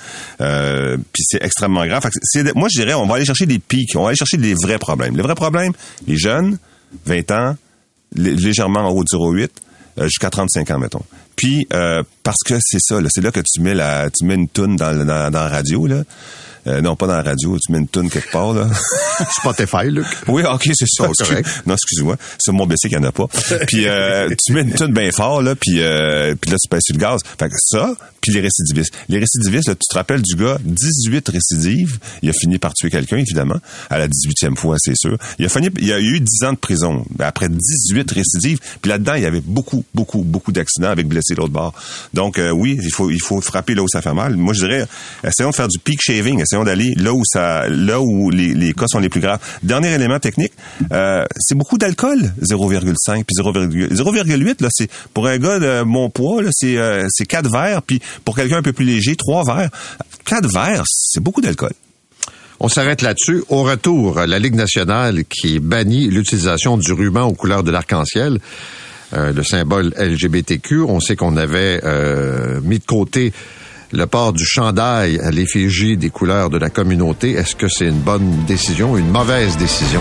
Euh, 0.40 0.96
puis 1.12 1.24
c'est 1.26 1.42
extrêmement 1.42 1.84
grave. 1.86 2.02
Fait 2.02 2.52
moi, 2.54 2.68
je 2.72 2.80
dirais, 2.80 2.94
on 2.94 3.06
va 3.06 3.16
aller 3.16 3.24
chercher 3.24 3.46
des 3.46 3.58
pics, 3.58 3.90
on 3.96 4.02
va 4.02 4.08
aller 4.08 4.16
chercher 4.16 4.36
des 4.36 4.54
vrais 4.54 4.78
problèmes. 4.78 5.16
Les 5.16 5.22
vrais 5.22 5.34
problèmes, 5.34 5.72
les 6.06 6.16
jeunes, 6.16 6.58
20 7.06 7.30
ans, 7.32 7.56
lé- 8.14 8.34
légèrement 8.34 8.80
en 8.80 8.90
haut 8.90 9.02
de 9.02 9.08
0,8, 9.08 9.50
euh, 9.98 10.04
jusqu'à 10.04 10.30
35 10.30 10.70
ans, 10.70 10.78
mettons. 10.78 11.02
Puis, 11.38 11.68
euh, 11.72 12.02
parce 12.24 12.42
que 12.44 12.54
c'est 12.60 12.80
ça, 12.80 12.96
c'est 13.08 13.20
là 13.20 13.30
que 13.30 13.38
tu 13.40 13.60
mets 13.60 13.72
la, 13.72 14.10
tu 14.10 14.24
mets 14.24 14.34
une 14.34 14.48
toune 14.48 14.74
dans, 14.74 14.92
dans, 14.92 15.30
dans 15.30 15.30
la 15.30 15.48
radio, 15.48 15.86
là. 15.86 16.02
Euh, 16.66 16.80
non, 16.80 16.96
pas 16.96 17.06
dans 17.06 17.16
la 17.16 17.22
radio, 17.22 17.56
tu 17.64 17.70
mets 17.70 17.78
une 17.78 17.86
toune 17.86 18.10
quelque 18.10 18.30
part, 18.32 18.52
là. 18.52 18.66
Spotify, 19.38 19.86
Luc. 19.86 20.04
Oui, 20.26 20.42
ok, 20.42 20.68
c'est 20.74 20.88
ça. 20.88 21.06
Non, 21.64 21.74
excuse-moi. 21.74 22.16
Sur 22.40 22.52
mon 22.52 22.66
BC, 22.66 22.88
il 22.88 22.90
n'y 22.90 22.96
en 22.96 23.04
a 23.04 23.12
pas. 23.12 23.26
Puis 23.68 23.86
euh, 23.86 24.28
tu 24.44 24.52
mets 24.52 24.62
une 24.62 24.74
tune 24.74 24.92
bien 24.92 25.12
fort, 25.12 25.40
là, 25.40 25.54
puis, 25.54 25.80
euh, 25.80 26.34
puis 26.34 26.50
là, 26.50 26.56
tu 26.60 26.68
pèses 26.68 26.82
sur 26.82 26.96
le 26.96 27.00
gaz. 27.00 27.20
Fait 27.38 27.48
que 27.48 27.54
ça, 27.56 27.94
puis 28.20 28.32
les 28.32 28.40
récidivistes. 28.40 28.92
Les 29.08 29.18
récidivistes, 29.18 29.68
là, 29.68 29.74
tu 29.74 29.86
te 29.88 29.94
rappelles 29.94 30.22
du 30.22 30.36
gars, 30.36 30.58
18 30.64 31.28
récidives. 31.28 31.98
Il 32.22 32.30
a 32.30 32.32
fini 32.32 32.58
par 32.58 32.74
tuer 32.74 32.90
quelqu'un, 32.90 33.18
évidemment, 33.18 33.58
à 33.90 33.98
la 33.98 34.08
18e 34.08 34.56
fois, 34.56 34.76
c'est 34.78 34.96
sûr. 34.96 35.16
Il 35.38 35.46
a, 35.46 35.48
fini, 35.48 35.68
il 35.78 35.92
a 35.92 36.00
eu 36.00 36.20
10 36.20 36.44
ans 36.44 36.52
de 36.52 36.58
prison. 36.58 37.04
Après 37.18 37.48
18 37.48 38.10
récidives, 38.10 38.58
puis 38.80 38.88
là-dedans, 38.90 39.14
il 39.14 39.22
y 39.22 39.26
avait 39.26 39.40
beaucoup, 39.40 39.84
beaucoup, 39.94 40.22
beaucoup 40.22 40.52
d'accidents 40.52 40.90
avec 40.90 41.06
blessés 41.06 41.34
de 41.34 41.40
l'autre 41.40 41.52
bord. 41.52 41.74
Donc, 42.14 42.38
euh, 42.38 42.50
oui, 42.50 42.78
il 42.82 42.92
faut, 42.92 43.10
il 43.10 43.22
faut 43.22 43.40
frapper 43.40 43.74
là 43.74 43.82
où 43.82 43.88
ça 43.88 44.02
fait 44.02 44.14
mal. 44.14 44.36
Moi, 44.36 44.54
je 44.54 44.66
dirais, 44.66 44.86
essayons 45.24 45.50
de 45.50 45.54
faire 45.54 45.68
du 45.68 45.78
peak 45.78 46.00
shaving, 46.02 46.40
essayons 46.40 46.64
d'aller 46.64 46.94
là 46.96 47.12
où 47.12 47.22
ça, 47.24 47.68
là 47.68 48.00
où 48.00 48.30
les, 48.30 48.54
les 48.54 48.72
cas 48.72 48.86
sont 48.88 48.98
les 48.98 49.08
plus 49.08 49.20
graves. 49.20 49.40
Dernier 49.62 49.92
élément 49.92 50.18
technique, 50.18 50.52
euh, 50.92 51.24
c'est 51.38 51.56
beaucoup 51.56 51.78
d'alcool, 51.78 52.32
0,5 52.42 53.24
puis 53.24 53.36
0,8. 53.36 53.92
0,8 53.92 54.62
là, 54.62 54.68
c'est 54.70 54.90
pour 55.14 55.26
un 55.26 55.38
gars 55.38 55.58
de 55.58 55.82
mon 55.82 56.10
poids 56.10 56.42
là, 56.42 56.50
c'est 56.52 56.76
euh, 56.76 57.06
c'est 57.10 57.26
4 57.26 57.50
verres 57.50 57.82
puis 57.82 58.00
pour 58.24 58.36
quelqu'un 58.36 58.58
un 58.58 58.62
peu 58.62 58.72
plus 58.72 58.84
léger, 58.84 59.16
3 59.16 59.44
verres. 59.44 59.70
4 60.24 60.46
verres, 60.48 60.84
c'est 60.86 61.20
beaucoup 61.20 61.40
d'alcool. 61.40 61.72
On 62.60 62.68
s'arrête 62.68 63.02
là-dessus. 63.02 63.44
Au 63.48 63.62
retour, 63.62 64.20
la 64.26 64.38
Ligue 64.38 64.56
nationale 64.56 65.24
qui 65.24 65.60
bannit 65.60 66.08
l'utilisation 66.08 66.76
du 66.76 66.92
ruban 66.92 67.22
aux 67.22 67.34
couleurs 67.34 67.62
de 67.62 67.70
l'arc-en-ciel, 67.70 68.40
euh, 69.14 69.32
le 69.32 69.42
symbole 69.44 69.94
LGBTQ. 69.96 70.82
On 70.82 70.98
sait 70.98 71.14
qu'on 71.14 71.36
avait 71.36 71.80
euh, 71.84 72.60
mis 72.62 72.80
de 72.80 72.84
côté 72.84 73.32
le 73.92 74.06
port 74.06 74.32
du 74.32 74.44
chandail 74.44 75.18
à 75.20 75.30
l'effigie 75.30 75.96
des 75.96 76.10
couleurs 76.10 76.50
de 76.50 76.58
la 76.58 76.68
communauté. 76.68 77.32
Est-ce 77.32 77.54
que 77.54 77.68
c'est 77.68 77.86
une 77.86 78.00
bonne 78.00 78.44
décision, 78.46 78.96
une 78.96 79.10
mauvaise 79.10 79.56
décision? 79.56 80.00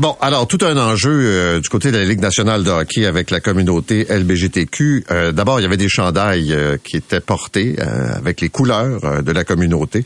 Bon, 0.00 0.16
alors 0.22 0.46
tout 0.46 0.56
un 0.62 0.78
enjeu 0.78 1.10
euh, 1.12 1.60
du 1.60 1.68
côté 1.68 1.92
de 1.92 1.98
la 1.98 2.06
Ligue 2.06 2.22
nationale 2.22 2.64
de 2.64 2.70
hockey 2.70 3.04
avec 3.04 3.30
la 3.30 3.40
communauté 3.40 4.06
LBGTQ. 4.08 5.04
Euh, 5.10 5.30
D'abord, 5.30 5.60
il 5.60 5.62
y 5.62 5.66
avait 5.66 5.76
des 5.76 5.90
chandails 5.90 6.54
euh, 6.54 6.78
qui 6.82 6.96
étaient 6.96 7.20
portés 7.20 7.76
euh, 7.78 8.14
avec 8.16 8.40
les 8.40 8.48
couleurs 8.48 9.22
de 9.22 9.30
la 9.30 9.44
communauté. 9.44 10.02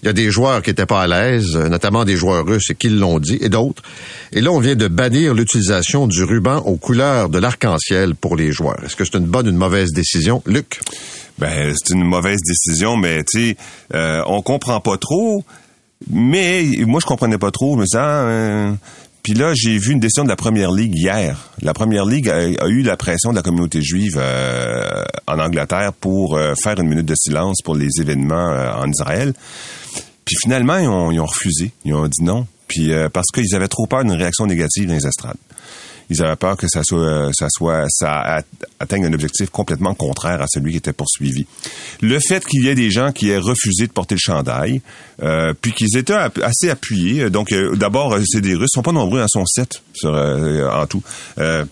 Il 0.00 0.06
y 0.06 0.08
a 0.08 0.12
des 0.12 0.30
joueurs 0.30 0.62
qui 0.62 0.70
étaient 0.70 0.86
pas 0.86 1.02
à 1.02 1.08
l'aise, 1.08 1.56
notamment 1.56 2.04
des 2.04 2.14
joueurs 2.14 2.46
russes 2.46 2.70
qui 2.78 2.90
l'ont 2.90 3.18
dit, 3.18 3.38
et 3.40 3.48
d'autres. 3.48 3.82
Et 4.30 4.40
là, 4.40 4.52
on 4.52 4.60
vient 4.60 4.76
de 4.76 4.86
bannir 4.86 5.34
l'utilisation 5.34 6.06
du 6.06 6.22
ruban 6.22 6.58
aux 6.58 6.76
couleurs 6.76 7.28
de 7.28 7.40
l'arc-en-ciel 7.40 8.14
pour 8.14 8.36
les 8.36 8.52
joueurs. 8.52 8.84
Est-ce 8.84 8.94
que 8.94 9.04
c'est 9.04 9.18
une 9.18 9.26
bonne 9.26 9.48
ou 9.48 9.50
une 9.50 9.56
mauvaise 9.56 9.90
décision, 9.90 10.44
Luc? 10.46 10.78
Ben, 11.40 11.74
c'est 11.74 11.92
une 11.92 12.04
mauvaise 12.04 12.38
décision, 12.46 12.96
mais 12.96 13.24
tu 13.24 13.56
sais, 13.56 13.56
on 14.28 14.42
comprend 14.42 14.78
pas 14.78 14.96
trop. 14.96 15.44
Mais 16.10 16.64
moi, 16.86 17.00
je 17.00 17.06
comprenais 17.06 17.38
pas 17.38 17.50
trop. 17.50 17.76
Mais 17.76 17.86
ça, 17.86 18.22
euh, 18.24 18.72
puis 19.24 19.32
là, 19.32 19.54
j'ai 19.54 19.78
vu 19.78 19.92
une 19.92 20.00
décision 20.00 20.22
de 20.24 20.28
la 20.28 20.36
Première 20.36 20.70
Ligue 20.70 20.94
hier. 20.94 21.50
La 21.62 21.72
Première 21.72 22.04
Ligue 22.04 22.28
a, 22.28 22.68
eu 22.68 22.82
la 22.82 22.98
pression 22.98 23.30
de 23.30 23.36
la 23.36 23.42
communauté 23.42 23.80
juive 23.80 24.18
euh, 24.18 25.02
en 25.26 25.38
Angleterre 25.38 25.94
pour 25.94 26.36
euh, 26.36 26.52
faire 26.62 26.78
une 26.78 26.90
minute 26.90 27.06
de 27.06 27.14
silence 27.14 27.62
pour 27.64 27.74
les 27.74 27.88
événements 28.02 28.50
euh, 28.50 28.74
en 28.74 28.86
Israël. 28.86 29.32
Puis 30.26 30.36
finalement, 30.42 30.76
ils 30.76 30.88
ont, 30.88 31.10
ils 31.10 31.20
ont 31.20 31.24
refusé. 31.24 31.72
Ils 31.86 31.94
ont 31.94 32.06
dit 32.06 32.22
non. 32.22 32.46
Puis 32.68 32.92
euh, 32.92 33.08
parce 33.08 33.28
qu'ils 33.32 33.54
avaient 33.54 33.68
trop 33.68 33.86
peur 33.86 34.04
d'une 34.04 34.12
réaction 34.12 34.44
négative 34.44 34.88
dans 34.88 34.94
les 34.94 35.06
estrades. 35.06 35.38
Ils 36.10 36.22
avaient 36.22 36.36
peur 36.36 36.56
que 36.56 36.68
ça 36.68 36.82
soit, 36.84 36.98
euh, 36.98 37.30
ça 37.32 37.46
soit, 37.50 37.86
ça 37.88 38.12
at- 38.38 38.42
atteigne 38.80 39.06
un 39.06 39.12
objectif 39.12 39.50
complètement 39.50 39.94
contraire 39.94 40.40
à 40.42 40.46
celui 40.48 40.72
qui 40.72 40.78
était 40.78 40.92
poursuivi. 40.92 41.46
Le 42.00 42.18
fait 42.20 42.44
qu'il 42.44 42.64
y 42.64 42.68
ait 42.68 42.74
des 42.74 42.90
gens 42.90 43.12
qui 43.12 43.30
aient 43.30 43.38
refusé 43.38 43.86
de 43.86 43.92
porter 43.92 44.14
le 44.14 44.20
chandail, 44.20 44.82
euh, 45.22 45.54
puis 45.60 45.72
qu'ils 45.72 45.96
étaient 45.96 46.16
assez 46.42 46.70
appuyés. 46.70 47.30
Donc, 47.30 47.52
euh, 47.52 47.74
d'abord, 47.76 48.14
euh, 48.14 48.22
c'est 48.26 48.40
des 48.40 48.54
Russes, 48.54 48.70
ils 48.72 48.76
sont 48.76 48.82
pas 48.82 48.92
nombreux, 48.92 49.20
ils 49.20 49.26
sont 49.28 49.46
sept 49.46 49.82
sur, 49.94 50.14
euh, 50.14 50.68
en 50.70 50.86
tout. 50.86 51.02
Euh, 51.38 51.64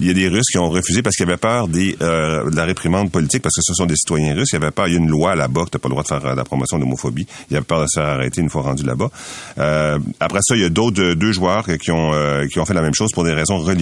il 0.00 0.06
y 0.06 0.10
a 0.10 0.14
des 0.14 0.28
Russes 0.28 0.46
qui 0.50 0.58
ont 0.58 0.68
refusé 0.70 1.02
parce 1.02 1.16
qu'ils 1.16 1.26
avaient 1.26 1.36
peur 1.36 1.68
des, 1.68 1.96
euh, 2.02 2.50
de 2.50 2.56
la 2.56 2.64
réprimande 2.64 3.10
politique, 3.10 3.42
parce 3.42 3.54
que 3.54 3.62
ce 3.62 3.74
sont 3.74 3.86
des 3.86 3.96
citoyens 3.96 4.34
russes. 4.34 4.48
Il 4.52 4.56
y 4.60 4.62
avait 4.62 4.70
peur, 4.70 4.88
il 4.88 4.94
y 4.94 4.96
a 4.96 4.98
une 4.98 5.08
loi 5.10 5.34
là-bas 5.36 5.64
que 5.64 5.70
t'as 5.70 5.78
pas 5.78 5.88
le 5.88 5.92
droit 5.92 6.02
de 6.02 6.08
faire 6.08 6.24
euh, 6.24 6.32
de 6.32 6.36
la 6.36 6.44
promotion 6.44 6.78
d'homophobie. 6.78 7.26
Il 7.50 7.54
y 7.54 7.56
avait 7.56 7.64
peur 7.64 7.82
de 7.82 7.86
se 7.86 8.00
faire 8.00 8.08
arrêter 8.08 8.40
une 8.40 8.50
fois 8.50 8.62
rendu 8.62 8.82
là-bas. 8.84 9.10
Euh, 9.58 9.98
après 10.20 10.40
ça, 10.42 10.54
il 10.56 10.62
y 10.62 10.64
a 10.64 10.68
d'autres 10.70 11.00
euh, 11.02 11.14
deux 11.14 11.32
joueurs 11.32 11.66
qui 11.80 11.90
ont 11.92 12.12
euh, 12.12 12.46
qui 12.46 12.58
ont 12.60 12.66
fait 12.66 12.74
la 12.74 12.82
même 12.82 12.94
chose 12.94 13.10
pour 13.12 13.24
des 13.24 13.32
raisons 13.32 13.58
religieuses. 13.58 13.75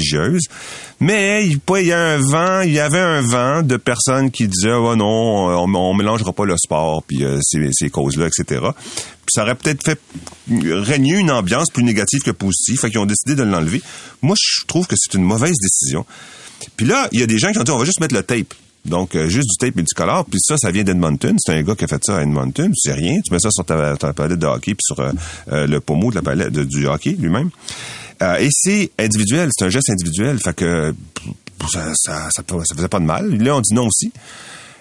Mais 1.01 1.47
il, 1.47 1.87
y 1.87 1.93
a 1.93 1.99
un 1.99 2.19
vent, 2.19 2.61
il 2.61 2.73
y 2.73 2.79
avait 2.79 3.01
un 3.01 3.21
vent 3.21 3.63
de 3.63 3.77
personnes 3.77 4.31
qui 4.31 4.49
disaient 4.49 4.73
oh 4.73 4.95
non, 4.97 5.05
on, 5.05 5.75
on 5.75 5.95
mélangera 5.95 6.33
pas 6.33 6.45
le 6.45 6.57
sport 6.57 7.03
puis 7.03 7.25
euh, 7.25 7.41
ces, 7.43 7.91
causes-là, 7.91 8.27
etc. 8.27 8.61
Puis 9.27 9.33
ça 9.33 9.43
aurait 9.43 9.55
peut-être 9.55 9.85
fait 9.85 10.01
régner 10.51 11.19
une 11.19 11.31
ambiance 11.31 11.71
plus 11.71 11.85
négative 11.85 12.23
que 12.23 12.31
positive. 12.31 12.79
Fait 12.79 12.91
qu'ils 12.91 13.01
ont 13.01 13.07
décidé 13.07 13.35
de 13.35 13.43
l'enlever. 13.43 13.83
Moi, 14.23 14.37
je 14.41 14.65
trouve 14.67 14.87
que 14.87 14.97
c'est 14.99 15.15
une 15.15 15.25
mauvaise 15.25 15.57
décision. 15.61 16.07
Puis 16.77 16.87
là, 16.87 17.09
il 17.13 17.21
y 17.21 17.23
a 17.23 17.27
des 17.27 17.39
gens 17.39 17.53
qui 17.53 17.59
ont 17.59 17.65
dit 17.65 17.71
on 17.71 17.79
va 17.79 17.85
juste 17.85 18.01
mettre 18.01 18.15
le 18.15 18.23
tape. 18.23 18.55
Donc, 18.85 19.15
euh, 19.15 19.29
juste 19.29 19.49
du 19.49 19.57
tape 19.57 19.77
multicolore. 19.77 20.27
Puis 20.27 20.39
ça, 20.41 20.57
ça 20.59 20.71
vient 20.71 20.85
d'Edmonton. 20.85 21.35
C'est 21.39 21.55
un 21.55 21.63
gars 21.63 21.75
qui 21.75 21.85
a 21.85 21.89
fait 21.89 22.03
ça 22.05 22.19
à 22.19 22.23
Edmonton. 22.23 22.71
C'est 22.77 22.93
rien. 22.93 23.19
Tu 23.25 23.33
mets 23.33 23.41
ça 23.41 23.51
sur 23.51 23.65
ta, 23.65 23.97
palette 24.13 24.39
de 24.39 24.47
hockey 24.47 24.75
puis 24.75 24.83
sur 24.83 25.01
euh, 25.01 25.67
le 25.67 25.81
pommeau 25.81 26.11
de 26.11 26.17
la 26.17 26.23
palette 26.23 26.53
du 26.53 26.87
hockey 26.87 27.17
lui-même. 27.19 27.51
Euh, 28.23 28.37
et 28.37 28.49
c'est 28.50 28.90
individuel. 28.99 29.50
C'est 29.52 29.64
un 29.64 29.71
geste 29.71 29.90
individuel. 29.90 30.38
Fait 30.42 30.54
que 30.54 30.94
ça, 31.73 31.92
ça, 31.94 32.28
ça, 32.30 32.42
ça 32.49 32.75
faisait 32.75 32.88
pas 32.88 33.00
de 33.00 33.04
mal. 33.04 33.37
Là, 33.37 33.56
on 33.56 33.61
dit 33.61 33.75
non 33.75 33.87
aussi. 33.87 34.12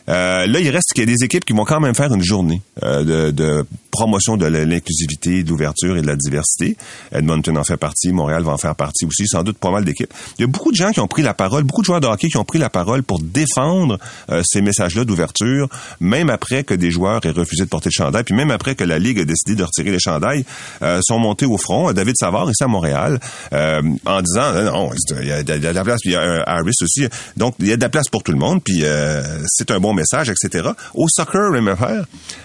Euh, 0.10 0.46
là, 0.46 0.60
il 0.60 0.70
reste 0.70 0.94
qu'il 0.94 1.08
y 1.08 1.12
a 1.12 1.16
des 1.16 1.24
équipes 1.24 1.46
qui 1.46 1.54
vont 1.54 1.66
quand 1.66 1.80
même 1.80 1.96
faire 1.96 2.14
une 2.14 2.24
journée 2.24 2.62
euh, 2.84 3.04
de, 3.04 3.32
de 3.32 3.66
promotion 3.94 4.38
de 4.38 4.48
l'inclusivité, 4.48 5.44
de 5.44 5.50
l'ouverture 5.50 5.96
et 5.98 6.02
de 6.02 6.08
la 6.08 6.16
diversité. 6.16 6.76
Edmonton 7.12 7.58
en 7.58 7.64
fait 7.64 7.78
partie, 7.78 8.12
Montréal 8.12 8.44
va 8.44 8.52
en 8.52 8.58
faire 8.58 8.76
partie 8.76 9.06
aussi, 9.06 9.28
sans 9.28 9.44
doute 9.44 9.58
pas 9.60 9.70
mal 9.70 9.86
d'équipes. 9.86 10.12
Il 10.38 10.42
y 10.42 10.44
a 10.44 10.48
beaucoup 10.48 10.72
de 10.72 10.76
gens 10.76 10.92
qui 10.92 11.00
ont 11.00 11.08
pris 11.08 11.22
la 11.22 11.36
parole, 11.36 11.64
beaucoup 11.64 11.82
de 11.82 11.86
joueurs 11.86 12.02
de 12.02 12.08
qui 12.16 12.38
ont 12.38 12.44
pris 12.44 12.60
la 12.60 12.70
parole 12.70 13.04
pour 13.04 13.20
défendre 13.22 14.00
euh, 14.32 14.42
ces 14.46 14.62
messages-là 14.62 15.06
d'ouverture, 15.06 15.70
même 16.00 16.30
après 16.30 16.64
que 16.64 16.74
des 16.74 16.90
joueurs 16.90 17.24
aient 17.26 17.32
refusé 17.32 17.64
de 17.64 17.70
porter 17.70 17.90
le 17.90 18.04
chandail, 18.04 18.24
puis 18.24 18.36
même 18.36 18.52
après 18.52 18.76
que 18.76 18.84
la 18.84 18.98
Ligue 18.98 19.20
a 19.20 19.26
décidé 19.26 19.56
de 19.56 19.64
retirer 19.64 19.92
les 19.92 20.00
chandails, 20.00 20.46
euh, 20.82 21.00
sont 21.04 21.20
montés 21.20 21.46
au 21.46 21.58
front. 21.58 21.92
David 21.92 22.16
Savard, 22.18 22.50
ici 22.50 22.64
à 22.64 22.68
Montréal, 22.68 23.20
euh, 23.54 23.82
en 24.06 24.22
disant, 24.22 24.54
non, 24.64 24.90
il 25.22 25.28
y, 25.28 25.32
a, 25.32 25.44
de 25.44 25.68
la 25.68 25.84
place, 25.84 26.00
puis 26.02 26.12
il 26.12 26.14
y 26.14 26.18
a 26.18 26.44
Harris 26.48 26.74
aussi. 26.82 27.08
Donc, 27.38 27.56
il 27.60 27.68
y 27.68 27.72
a 27.72 27.78
de 27.78 27.82
la 27.82 27.90
place 27.90 28.10
pour 28.10 28.24
tout 28.24 28.32
le 28.32 28.40
monde, 28.40 28.64
puis 28.64 28.84
euh, 28.84 29.22
c'est 29.48 29.72
un 29.72 29.80
bon 29.80 29.94
message, 29.94 30.30
etc. 30.30 30.70
Au 30.94 31.08
soccer, 31.10 31.52
même. 31.52 31.74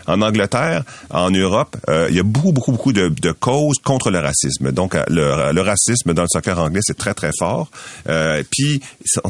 En 0.06 0.22
Angleterre, 0.22 0.84
en 1.10 1.32
Europe, 1.38 1.76
euh, 1.88 2.06
il 2.10 2.16
y 2.16 2.20
a 2.20 2.22
beaucoup, 2.22 2.52
beaucoup, 2.52 2.72
beaucoup 2.72 2.92
de, 2.92 3.32
causes 3.32 3.78
contre 3.84 4.10
le 4.10 4.18
racisme. 4.18 4.72
Donc, 4.72 4.94
euh, 4.94 5.04
le, 5.08 5.52
le 5.52 5.60
racisme 5.60 6.14
dans 6.14 6.22
le 6.22 6.28
soccer 6.30 6.58
anglais, 6.58 6.80
c'est 6.82 6.96
très, 6.96 7.14
très 7.14 7.30
fort. 7.38 7.70
Euh, 8.08 8.42
puis, 8.50 8.80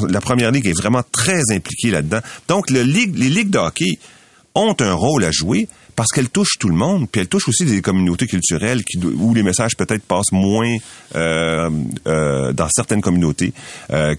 la 0.09 0.21
première 0.21 0.51
ligue 0.51 0.67
est 0.67 0.77
vraiment 0.77 1.03
très 1.13 1.43
impliquée 1.53 1.91
là-dedans. 1.91 2.21
Donc, 2.49 2.71
les 2.71 2.85
ligues 2.85 3.51
de 3.51 3.59
hockey 3.59 3.99
ont 4.55 4.75
un 4.81 4.93
rôle 4.93 5.25
à 5.25 5.31
jouer 5.31 5.69
parce 5.99 6.11
qu'elles 6.13 6.29
touchent 6.31 6.59
tout 6.61 6.69
le 6.69 6.77
monde, 6.77 7.09
puis 7.11 7.21
elles 7.21 7.27
touchent 7.27 7.49
aussi 7.49 7.65
des 7.65 7.83
communautés 7.83 8.29
culturelles 8.29 8.85
qui, 8.85 8.99
où 8.99 9.35
les 9.35 9.43
messages 9.43 9.77
peut-être 9.77 10.05
passent 10.05 10.31
moins 10.31 10.77
euh, 11.17 11.69
euh, 12.07 12.53
dans 12.53 12.69
certaines 12.69 13.01
communautés 13.01 13.53
euh, 13.91 14.15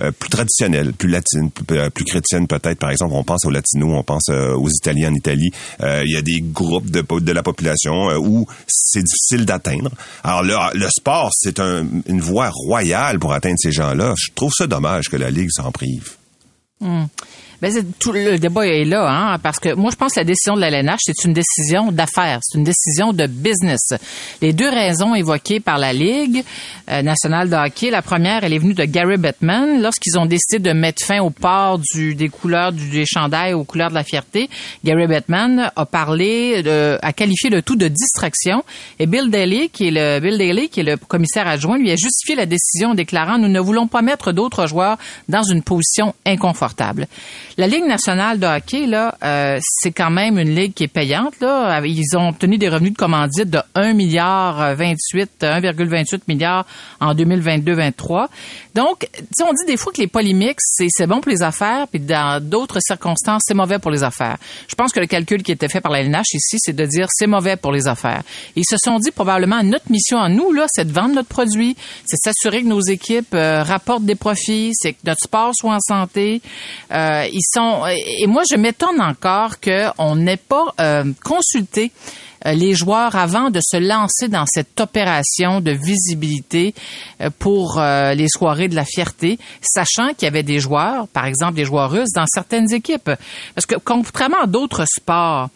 euh, 0.00 0.10
plus 0.10 0.28
traditionnelles, 0.28 0.92
plus 0.92 1.08
latines, 1.08 1.52
plus, 1.52 1.78
euh, 1.78 1.88
plus 1.88 2.04
chrétiennes 2.04 2.48
peut-être. 2.48 2.80
Par 2.80 2.90
exemple, 2.90 3.14
on 3.14 3.22
pense 3.22 3.44
aux 3.44 3.50
latinos, 3.50 3.90
on 3.96 4.02
pense 4.02 4.24
euh, 4.28 4.54
aux 4.56 4.68
Italiens 4.68 5.12
en 5.12 5.14
Italie. 5.14 5.50
Il 5.80 6.10
y 6.12 6.16
a 6.16 6.22
des 6.22 6.40
groupes 6.40 6.90
de, 6.90 7.04
de 7.20 7.32
la 7.32 7.44
population 7.44 8.08
où 8.18 8.46
c'est 8.66 9.04
difficile 9.04 9.46
d'atteindre. 9.46 9.90
Alors 10.24 10.42
là, 10.42 10.72
le 10.74 10.88
sport, 10.90 11.30
c'est 11.32 11.60
un- 11.60 11.86
une 12.06 12.20
voie 12.20 12.50
royale 12.52 13.20
pour 13.20 13.32
atteindre 13.32 13.56
ces 13.58 13.70
gens-là. 13.70 14.14
Je 14.18 14.32
trouve 14.34 14.50
ça 14.52 14.66
dommage 14.66 15.08
que 15.08 15.16
la 15.16 15.30
Ligue 15.30 15.50
s'en 15.52 15.70
prive. 15.70 16.16
Ben, 16.80 17.08
c'est- 17.68 17.98
tout 17.98 18.12
le 18.12 18.38
débat 18.38 18.66
est 18.66 18.84
là, 18.84 19.06
hein, 19.08 19.38
parce 19.42 19.58
que 19.58 19.74
moi, 19.74 19.90
je 19.90 19.96
pense 19.96 20.14
que 20.14 20.20
la 20.20 20.24
décision 20.24 20.54
de 20.56 20.60
la 20.60 20.68
LNH, 20.68 21.00
c'est 21.04 21.24
une 21.24 21.32
décision 21.34 21.92
d'affaires, 21.92 22.38
c'est 22.42 22.56
une 22.56 22.64
décision 22.64 23.12
de 23.12 23.26
business. 23.26 23.80
Les 24.40 24.52
deux 24.52 24.68
raisons 24.70 25.14
évoquées 25.14 25.60
par 25.60 25.76
la 25.78 25.92
Ligue 25.92 26.42
euh, 26.90 27.02
nationale 27.02 27.50
de 27.50 27.56
hockey, 27.56 27.90
la 27.90 28.02
première, 28.02 28.44
elle 28.44 28.52
est 28.54 28.58
venue 28.58 28.74
de 28.74 28.84
Gary 28.84 29.16
Bettman. 29.18 29.82
Lorsqu'ils 29.82 30.18
ont 30.18 30.26
décidé 30.26 30.58
de 30.58 30.72
mettre 30.72 31.04
fin 31.04 31.20
au 31.20 31.30
port 31.30 31.78
du, 31.92 32.14
des 32.14 32.28
couleurs 32.28 32.72
du, 32.72 32.88
des 32.88 33.04
chandails 33.06 33.52
aux 33.52 33.64
couleurs 33.64 33.90
de 33.90 33.94
la 33.94 34.04
fierté, 34.04 34.48
Gary 34.84 35.06
Bettman 35.06 35.70
a 35.76 35.86
parlé, 35.86 36.62
de, 36.62 36.98
a 37.02 37.12
qualifié 37.12 37.50
le 37.50 37.62
tout 37.62 37.76
de 37.76 37.88
distraction. 37.88 38.64
Et 38.98 39.06
Bill 39.06 39.30
Daly, 39.30 39.68
qui 39.70 39.88
est 39.88 39.90
le 39.90 40.20
Bill 40.20 40.38
Daly, 40.38 40.68
qui 40.68 40.80
est 40.80 40.84
le 40.84 40.96
commissaire 40.96 41.46
adjoint, 41.48 41.78
lui 41.78 41.90
a 41.90 41.96
justifié 41.96 42.36
la 42.36 42.46
décision 42.46 42.90
en 42.90 42.94
déclarant 42.94 43.38
nous 43.38 43.48
ne 43.48 43.60
voulons 43.60 43.86
pas 43.86 44.02
mettre 44.02 44.32
d'autres 44.32 44.66
joueurs 44.66 44.96
dans 45.28 45.42
une 45.42 45.62
position 45.62 46.14
inconfortable. 46.26 47.06
La 47.60 47.66
Ligue 47.66 47.84
nationale 47.84 48.38
de 48.38 48.46
hockey, 48.46 48.86
là, 48.86 49.18
euh, 49.22 49.58
c'est 49.60 49.90
quand 49.90 50.08
même 50.08 50.38
une 50.38 50.54
ligue 50.54 50.72
qui 50.72 50.84
est 50.84 50.88
payante. 50.88 51.38
Là. 51.42 51.82
Ils 51.84 52.16
ont 52.16 52.30
obtenu 52.30 52.56
des 52.56 52.70
revenus 52.70 52.94
de 52.94 52.96
commandite 52.96 53.50
de 53.50 53.58
1 53.74 53.92
milliard 53.92 54.62
euh, 54.62 54.74
28, 54.74 55.30
1,28 55.42 56.20
milliard 56.26 56.64
en 57.00 57.14
2022-23. 57.14 58.28
Donc, 58.74 59.06
on 59.42 59.52
dit 59.52 59.66
des 59.66 59.76
fois 59.76 59.92
que 59.92 60.00
les 60.00 60.06
polémiques, 60.06 60.56
c'est 60.60 60.86
c'est 60.88 61.06
bon 61.06 61.20
pour 61.20 61.30
les 61.30 61.42
affaires, 61.42 61.86
puis 61.88 62.00
dans 62.00 62.42
d'autres 62.42 62.78
circonstances, 62.80 63.42
c'est 63.44 63.52
mauvais 63.52 63.78
pour 63.78 63.90
les 63.90 64.04
affaires. 64.04 64.38
Je 64.66 64.74
pense 64.74 64.92
que 64.92 65.00
le 65.00 65.06
calcul 65.06 65.42
qui 65.42 65.52
était 65.52 65.68
fait 65.68 65.82
par 65.82 65.92
la 65.92 66.00
LNH 66.00 66.32
ici, 66.32 66.56
c'est 66.60 66.74
de 66.74 66.86
dire 66.86 67.08
c'est 67.10 67.26
mauvais 67.26 67.56
pour 67.56 67.72
les 67.72 67.88
affaires. 67.88 68.22
Ils 68.56 68.64
se 68.64 68.76
sont 68.82 68.98
dit 68.98 69.10
probablement 69.10 69.62
notre 69.62 69.90
mission 69.90 70.18
à 70.18 70.30
nous, 70.30 70.50
là, 70.52 70.64
c'est 70.72 70.86
de 70.86 70.92
vendre 70.92 71.14
notre 71.16 71.28
produit, 71.28 71.76
c'est 72.06 72.16
s'assurer 72.16 72.62
que 72.62 72.68
nos 72.68 72.80
équipes 72.80 73.34
euh, 73.34 73.62
rapportent 73.62 74.06
des 74.06 74.14
profits, 74.14 74.70
c'est 74.72 74.94
que 74.94 75.00
notre 75.04 75.24
sport 75.24 75.52
soit 75.54 75.74
en 75.74 75.80
santé. 75.80 76.40
Euh, 76.92 77.26
et 77.88 78.26
moi 78.26 78.42
je 78.50 78.56
m'étonne 78.56 79.00
encore 79.00 79.60
qu'on 79.60 80.16
n'ait 80.16 80.36
pas 80.36 80.74
euh, 80.80 81.04
consulté 81.24 81.90
les 82.44 82.74
joueurs 82.74 83.16
avant 83.16 83.50
de 83.50 83.60
se 83.62 83.76
lancer 83.76 84.28
dans 84.28 84.46
cette 84.46 84.80
opération 84.80 85.60
de 85.60 85.72
visibilité 85.72 86.74
euh, 87.20 87.30
pour 87.38 87.78
euh, 87.78 88.14
les 88.14 88.28
soirées 88.28 88.68
de 88.68 88.74
la 88.74 88.84
fierté, 88.84 89.38
sachant 89.60 90.08
qu'il 90.14 90.24
y 90.24 90.26
avait 90.26 90.42
des 90.42 90.60
joueurs, 90.60 91.08
par 91.08 91.26
exemple 91.26 91.54
des 91.54 91.64
joueurs 91.64 91.90
russes, 91.90 92.12
dans 92.14 92.26
certaines 92.26 92.72
équipes. 92.72 93.10
Parce 93.54 93.66
que 93.66 93.76
contrairement 93.76 94.42
à 94.42 94.46
d'autres 94.46 94.84
sports, 94.86 95.50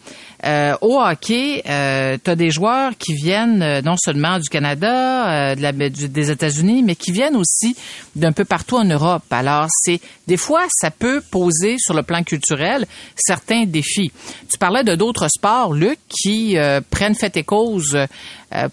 euh, 0.45 0.75
au 0.81 0.99
hockey, 0.99 1.63
euh, 1.67 2.17
tu 2.23 2.29
as 2.29 2.35
des 2.35 2.51
joueurs 2.51 2.97
qui 2.97 3.13
viennent 3.13 3.63
euh, 3.63 3.81
non 3.81 3.95
seulement 3.97 4.37
du 4.37 4.47
Canada, 4.49 5.51
euh, 5.51 5.55
des 5.55 6.31
États-Unis, 6.31 6.83
mais 6.83 6.95
qui 6.95 7.11
viennent 7.11 7.35
aussi 7.35 7.75
d'un 8.15 8.31
peu 8.31 8.45
partout 8.45 8.77
en 8.77 8.83
Europe. 8.83 9.23
Alors, 9.31 9.67
c'est 9.69 9.99
des 10.27 10.37
fois, 10.37 10.65
ça 10.69 10.91
peut 10.91 11.21
poser 11.21 11.77
sur 11.79 11.93
le 11.93 12.03
plan 12.03 12.23
culturel 12.23 12.85
certains 13.15 13.65
défis. 13.65 14.11
Tu 14.51 14.57
parlais 14.59 14.83
de 14.83 14.95
d'autres 14.95 15.27
sports, 15.29 15.73
Luc, 15.73 15.97
qui 16.09 16.57
euh, 16.57 16.74
prennent 16.81 17.15
fait 17.15 17.37
et 17.37 17.43
cause 17.43 17.95
euh, 17.95 18.07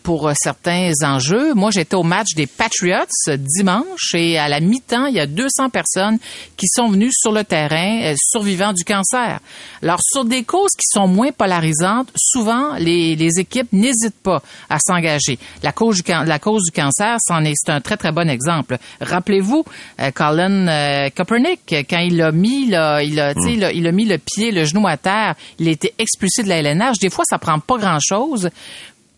pour 0.03 0.29
euh, 0.29 0.33
certains 0.37 0.93
enjeux. 1.05 1.55
Moi, 1.55 1.71
j'étais 1.71 1.95
au 1.95 2.03
match 2.03 2.35
des 2.35 2.47
Patriots 2.47 3.07
euh, 3.29 3.37
dimanche 3.37 4.15
et 4.15 4.39
à 4.39 4.49
la 4.49 4.61
mi-temps, 4.61 5.07
il 5.07 5.15
y 5.15 5.21
a 5.21 5.27
200 5.27 5.71
personnes 5.71 6.19
qui 6.57 6.67
sont 6.69 6.89
venues 6.89 7.11
sur 7.13 7.33
le 7.33 7.45
terrain 7.45 8.01
euh, 8.03 8.15
survivant 8.17 8.73
du 8.73 8.85
cancer. 8.85 9.41
Alors, 9.83 10.01
sur 10.01 10.25
des 10.25 10.45
causes 10.45 10.73
qui 10.73 10.87
sont 10.87 11.09
moins 11.09 11.33
polarisantes, 11.33 12.11
souvent, 12.17 12.75
les, 12.79 13.17
équipes 13.39 13.73
n'hésitent 13.73 14.23
pas 14.23 14.43
à 14.69 14.79
s'engager. 14.79 15.39
La 15.63 15.73
cause 15.73 15.97
du, 15.97 16.03
cancer, 16.03 17.17
c'est 17.19 17.71
un 17.71 17.81
très, 17.81 17.97
très 17.97 18.13
bon 18.13 18.29
exemple. 18.29 18.79
Rappelez-vous, 19.01 19.65
euh, 20.01 20.11
Colin 20.13 20.69
euh, 20.69 21.11
Kaepernick, 21.11 21.61
quand 21.89 21.99
il 21.99 22.21
a 22.21 22.31
mis, 22.31 22.67
il 22.69 22.77
a 22.77 23.93
mis 23.93 24.05
le 24.05 24.19
pied, 24.19 24.51
le 24.53 24.65
genou 24.65 24.87
à 24.87 24.97
terre, 24.97 25.35
il 25.59 25.69
a 25.69 25.71
été 25.71 25.95
expulsé 25.99 26.43
de 26.43 26.49
la 26.49 26.59
LNH. 26.59 26.99
Des 26.99 27.11
fois, 27.11 27.25
ça 27.29 27.39
prend 27.39 27.59
pas 27.59 27.79
grand-chose 27.79 28.51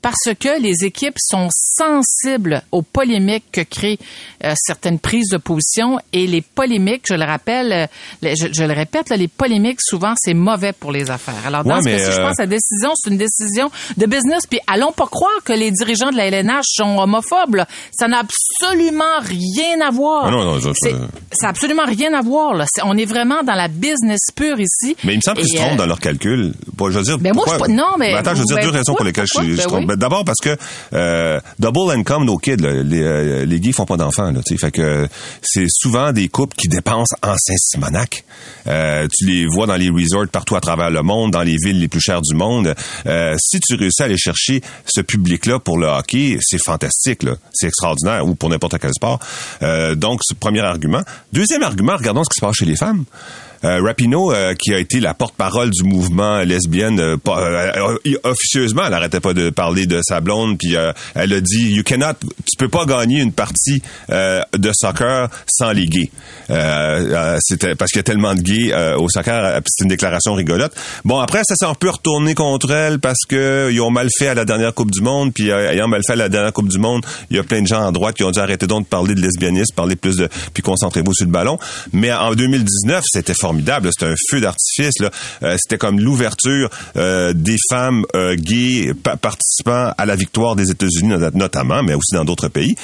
parce 0.05 0.35
que 0.39 0.61
les 0.61 0.85
équipes 0.85 1.17
sont 1.19 1.49
sensibles 1.51 2.63
aux 2.73 2.83
polémiques 2.83 3.45
que 3.51 3.63
créent 3.63 3.99
euh, 4.45 4.53
certaines 4.57 4.99
prises 4.99 5.31
de 5.31 5.39
position 5.39 5.99
et 6.13 6.27
les 6.27 6.43
polémiques, 6.43 7.05
je 7.09 7.15
le 7.15 7.25
rappelle, 7.25 7.73
euh, 7.73 7.87
les- 8.21 8.37
je, 8.37 8.49
je 8.53 8.65
le 8.65 8.75
répète, 8.75 9.09
là, 9.09 9.17
les 9.17 9.29
polémiques 9.29 9.81
souvent 9.81 10.13
c'est 10.17 10.35
mauvais 10.35 10.73
pour 10.75 10.93
les 10.93 11.11
affaires. 11.11 11.47
Alors 11.47 11.65
dans 11.65 11.77
Ouais, 11.77 11.83
ce 11.83 11.89
cas-ci, 11.89 12.13
je 12.13 12.21
euh, 12.21 12.27
pense 12.27 12.37
que 12.37 12.43
la 12.43 12.47
décision 12.47 12.91
c'est 12.97 13.11
une 13.11 13.17
décision 13.17 13.71
de 13.97 14.05
business. 14.07 14.47
Puis 14.47 14.61
allons 14.67 14.93
pas 14.93 15.07
croire 15.07 15.43
que 15.43 15.55
les 15.55 15.71
dirigeants 15.71 16.11
de 16.11 16.17
la 16.19 16.27
LNH 16.27 16.65
sont 16.67 16.99
homophobes. 16.99 17.55
là. 17.55 17.67
Ça 17.91 18.07
n'a 18.07 18.19
absolument 18.21 19.05
rien 19.23 19.81
à 19.87 19.91
voir. 19.91 20.27
Ah 20.27 20.31
non, 20.31 20.45
non, 20.45 20.61
ça, 20.61 20.91
n'a 20.91 21.49
absolument 21.49 21.87
rien 21.87 22.13
à 22.13 22.21
voir. 22.21 22.53
Là. 22.55 22.67
On 22.85 22.97
est 22.99 23.07
vraiment 23.07 23.43
dans 23.43 23.55
la 23.55 23.69
business 23.69 24.21
pure 24.37 24.61
ici. 24.61 24.97
Mais 25.03 25.15
il 25.15 25.17
me 25.17 25.23
semble 25.23 25.39
qu'ils 25.39 25.49
se 25.49 25.57
trompent 25.57 25.73
euh, 25.73 25.77
dans 25.77 25.87
leurs 25.87 26.01
calculs. 26.01 26.53
Bon, 26.75 26.91
je 26.91 26.99
veux 26.99 27.05
dire, 27.05 27.17
Mais 27.23 27.33
moi, 27.33 27.45
pourquoi- 27.47 27.67
je 27.69 27.73
pas- 27.73 27.77
non, 27.83 27.97
mais- 27.99 28.13
attends, 28.15 28.35
je 28.35 28.41
veux 28.41 28.45
dire 28.47 28.57
ben, 28.57 28.65
deux 28.65 28.71
raisons 28.71 28.95
pour 28.95 29.05
lesquelles 29.05 29.27
je, 29.27 29.43
je 29.43 29.57
Ben 29.57 29.63
trompe. 29.67 29.81
oui. 29.81 29.87
Ben, 29.95 30.05
D'abord 30.05 30.25
parce 30.25 30.41
que 30.43 30.57
euh, 30.93 31.41
double 31.59 31.93
income 31.93 32.25
no 32.25 32.37
kid, 32.37 32.61
là, 32.61 32.83
les, 32.83 33.03
euh, 33.03 33.45
les 33.45 33.61
gays 33.61 33.73
font 33.73 33.87
pas 33.87 33.97
d'enfants. 33.97 34.31
Là, 34.31 34.41
que 34.71 35.09
c'est 35.43 35.67
souvent 35.69 36.13
des 36.13 36.29
couples 36.29 36.57
qui 36.57 36.69
dépensent 36.69 37.15
en 37.23 37.35
Saint-Simonac. 37.37 38.25
Euh, 38.67 39.07
tu 39.11 39.27
les 39.27 39.47
vois 39.47 39.67
dans 39.67 39.77
les 39.77 39.91
resorts 39.91 40.29
partout 40.29 40.57
à 40.57 40.61
travers 40.61 40.91
le 40.91 41.03
monde, 41.03 41.31
dans 41.31 41.43
les 41.43 41.57
villes 41.57 41.81
les 41.81 41.89
plus 41.89 42.01
chères 42.01 42.23
du 42.23 42.35
monde. 42.35 42.75
Euh, 43.07 43.35
si 43.39 43.61
tu 43.61 43.75
réussis 43.75 44.03
à 44.03 44.07
aller 44.07 44.19
chercher 44.19 44.63
ce 44.87 45.01
public-là 45.01 45.59
pour 45.59 45.79
le 45.79 45.87
hockey, 45.87 46.39
c'est 46.41 46.63
fantastique. 46.63 47.27
C'est 47.53 47.69
extraordinaire, 47.69 48.27
ou 48.27 48.35
pour 48.35 48.49
n'importe 48.49 48.79
quel 48.79 48.93
sport. 48.93 49.19
Euh, 49.63 49.95
donc, 49.95 50.21
le 50.31 50.37
premier 50.37 50.61
argument. 50.61 51.03
Deuxième 51.33 51.63
argument, 51.63 51.97
regardons 51.97 52.25
ce 52.25 52.29
qui 52.31 52.41
se 52.41 52.45
passe 52.45 52.57
chez 52.57 52.67
les 52.67 52.77
femmes. 52.77 53.05
Euh, 53.65 53.81
Rapino, 53.83 54.33
euh, 54.33 54.55
qui 54.55 54.75
a 54.75 54.79
été 54.79 55.01
la 55.01 55.15
porte-parole 55.15 55.71
du 55.71 55.85
mouvement 55.85 56.39
lesbienne, 56.41 57.01
euh, 57.01 57.17
pas- 57.17 57.65
officieusement, 58.25 58.83
elle 58.87 58.95
arrêtait 58.95 59.21
pas 59.21 59.33
de 59.35 59.51
parler 59.51 59.87
de 59.87 60.01
sa 60.03 60.21
blonde, 60.21 60.59
puis 60.59 60.75
elle 61.15 61.33
a 61.33 61.41
dit, 61.41 61.71
you 61.75 61.83
cannot, 61.83 62.15
tu 62.21 62.57
peux 62.59 62.69
pas 62.69 62.85
gagner 62.85 63.21
une 63.21 63.33
partie 63.33 63.83
de 64.09 64.71
soccer 64.73 65.29
sans 65.47 65.73
les 65.73 65.87
gays. 65.87 66.11
C'était 67.41 67.75
parce 67.75 67.91
qu'il 67.91 67.99
y 67.99 68.01
a 68.01 68.05
tellement 68.05 68.35
de 68.35 68.41
gays 68.41 68.73
au 68.99 69.09
soccer, 69.09 69.61
c'est 69.67 69.85
une 69.85 69.89
déclaration 69.89 70.35
rigolote. 70.35 70.73
Bon, 71.05 71.19
après, 71.19 71.43
ça 71.45 71.55
s'est 71.57 71.65
un 71.67 71.75
peu 71.75 71.91
retourné 71.91 72.35
contre 72.35 72.71
elle 72.71 72.99
parce 72.99 73.21
que 73.29 73.71
ils 73.73 73.81
ont 73.81 73.91
mal 73.91 74.09
fait 74.19 74.29
à 74.29 74.35
la 74.35 74.45
dernière 74.45 74.75
Coupe 74.75 74.91
du 74.91 75.01
Monde, 75.01 75.33
puis 75.33 75.51
ayant 75.51 75.89
mal 75.89 76.01
fait 76.07 76.15
à 76.15 76.17
la 76.17 76.29
dernière 76.29 76.53
Coupe 76.53 76.69
du 76.69 76.79
Monde, 76.79 77.05
il 77.31 77.37
y 77.37 77.41
a 77.41 77.43
plein 77.43 77.63
de 77.63 77.67
gens 77.67 77.87
à 77.87 77.93
droite 77.93 78.17
qui 78.17 78.25
ont 78.25 78.31
dit 78.31 78.41
arrêtez 78.41 78.67
donc 78.67 78.85
de 78.85 78.89
parler 78.89 79.15
de 79.15 79.21
lesbianisme, 79.21 79.75
parler 79.75 79.97
plus 79.97 80.17
de, 80.17 80.29
puis 80.53 80.63
concentrez-vous 80.63 81.15
sur 81.15 81.27
le 81.27 81.33
ballon. 81.33 81.59
Mais 81.93 82.13
en 82.13 82.35
2019, 82.35 83.05
c'était 83.07 83.35
formidable, 83.35 83.54
là. 83.63 83.81
c'était 83.93 84.11
un 84.13 84.15
feu 84.31 84.41
d'artifice. 84.41 84.95
Euh, 85.43 85.57
c'était 85.59 85.79
comme 85.79 86.01
l'ouverture 86.01 86.71
euh, 86.97 87.33
des 87.35 87.57
femmes 87.71 88.05
euh, 88.15 88.35
gays 88.37 88.93
pa- 88.95 89.17
participant 89.17 89.93
à 89.97 90.07
la 90.07 90.17
victoire 90.17 90.57
des 90.57 90.71
États-Unis 90.71 91.09
not- 91.17 91.31
notamment, 91.35 91.83
mais 91.83 91.95
aussi 91.95 92.15
dans 92.15 92.25
d'autres 92.25 92.49
pays. 92.49 92.77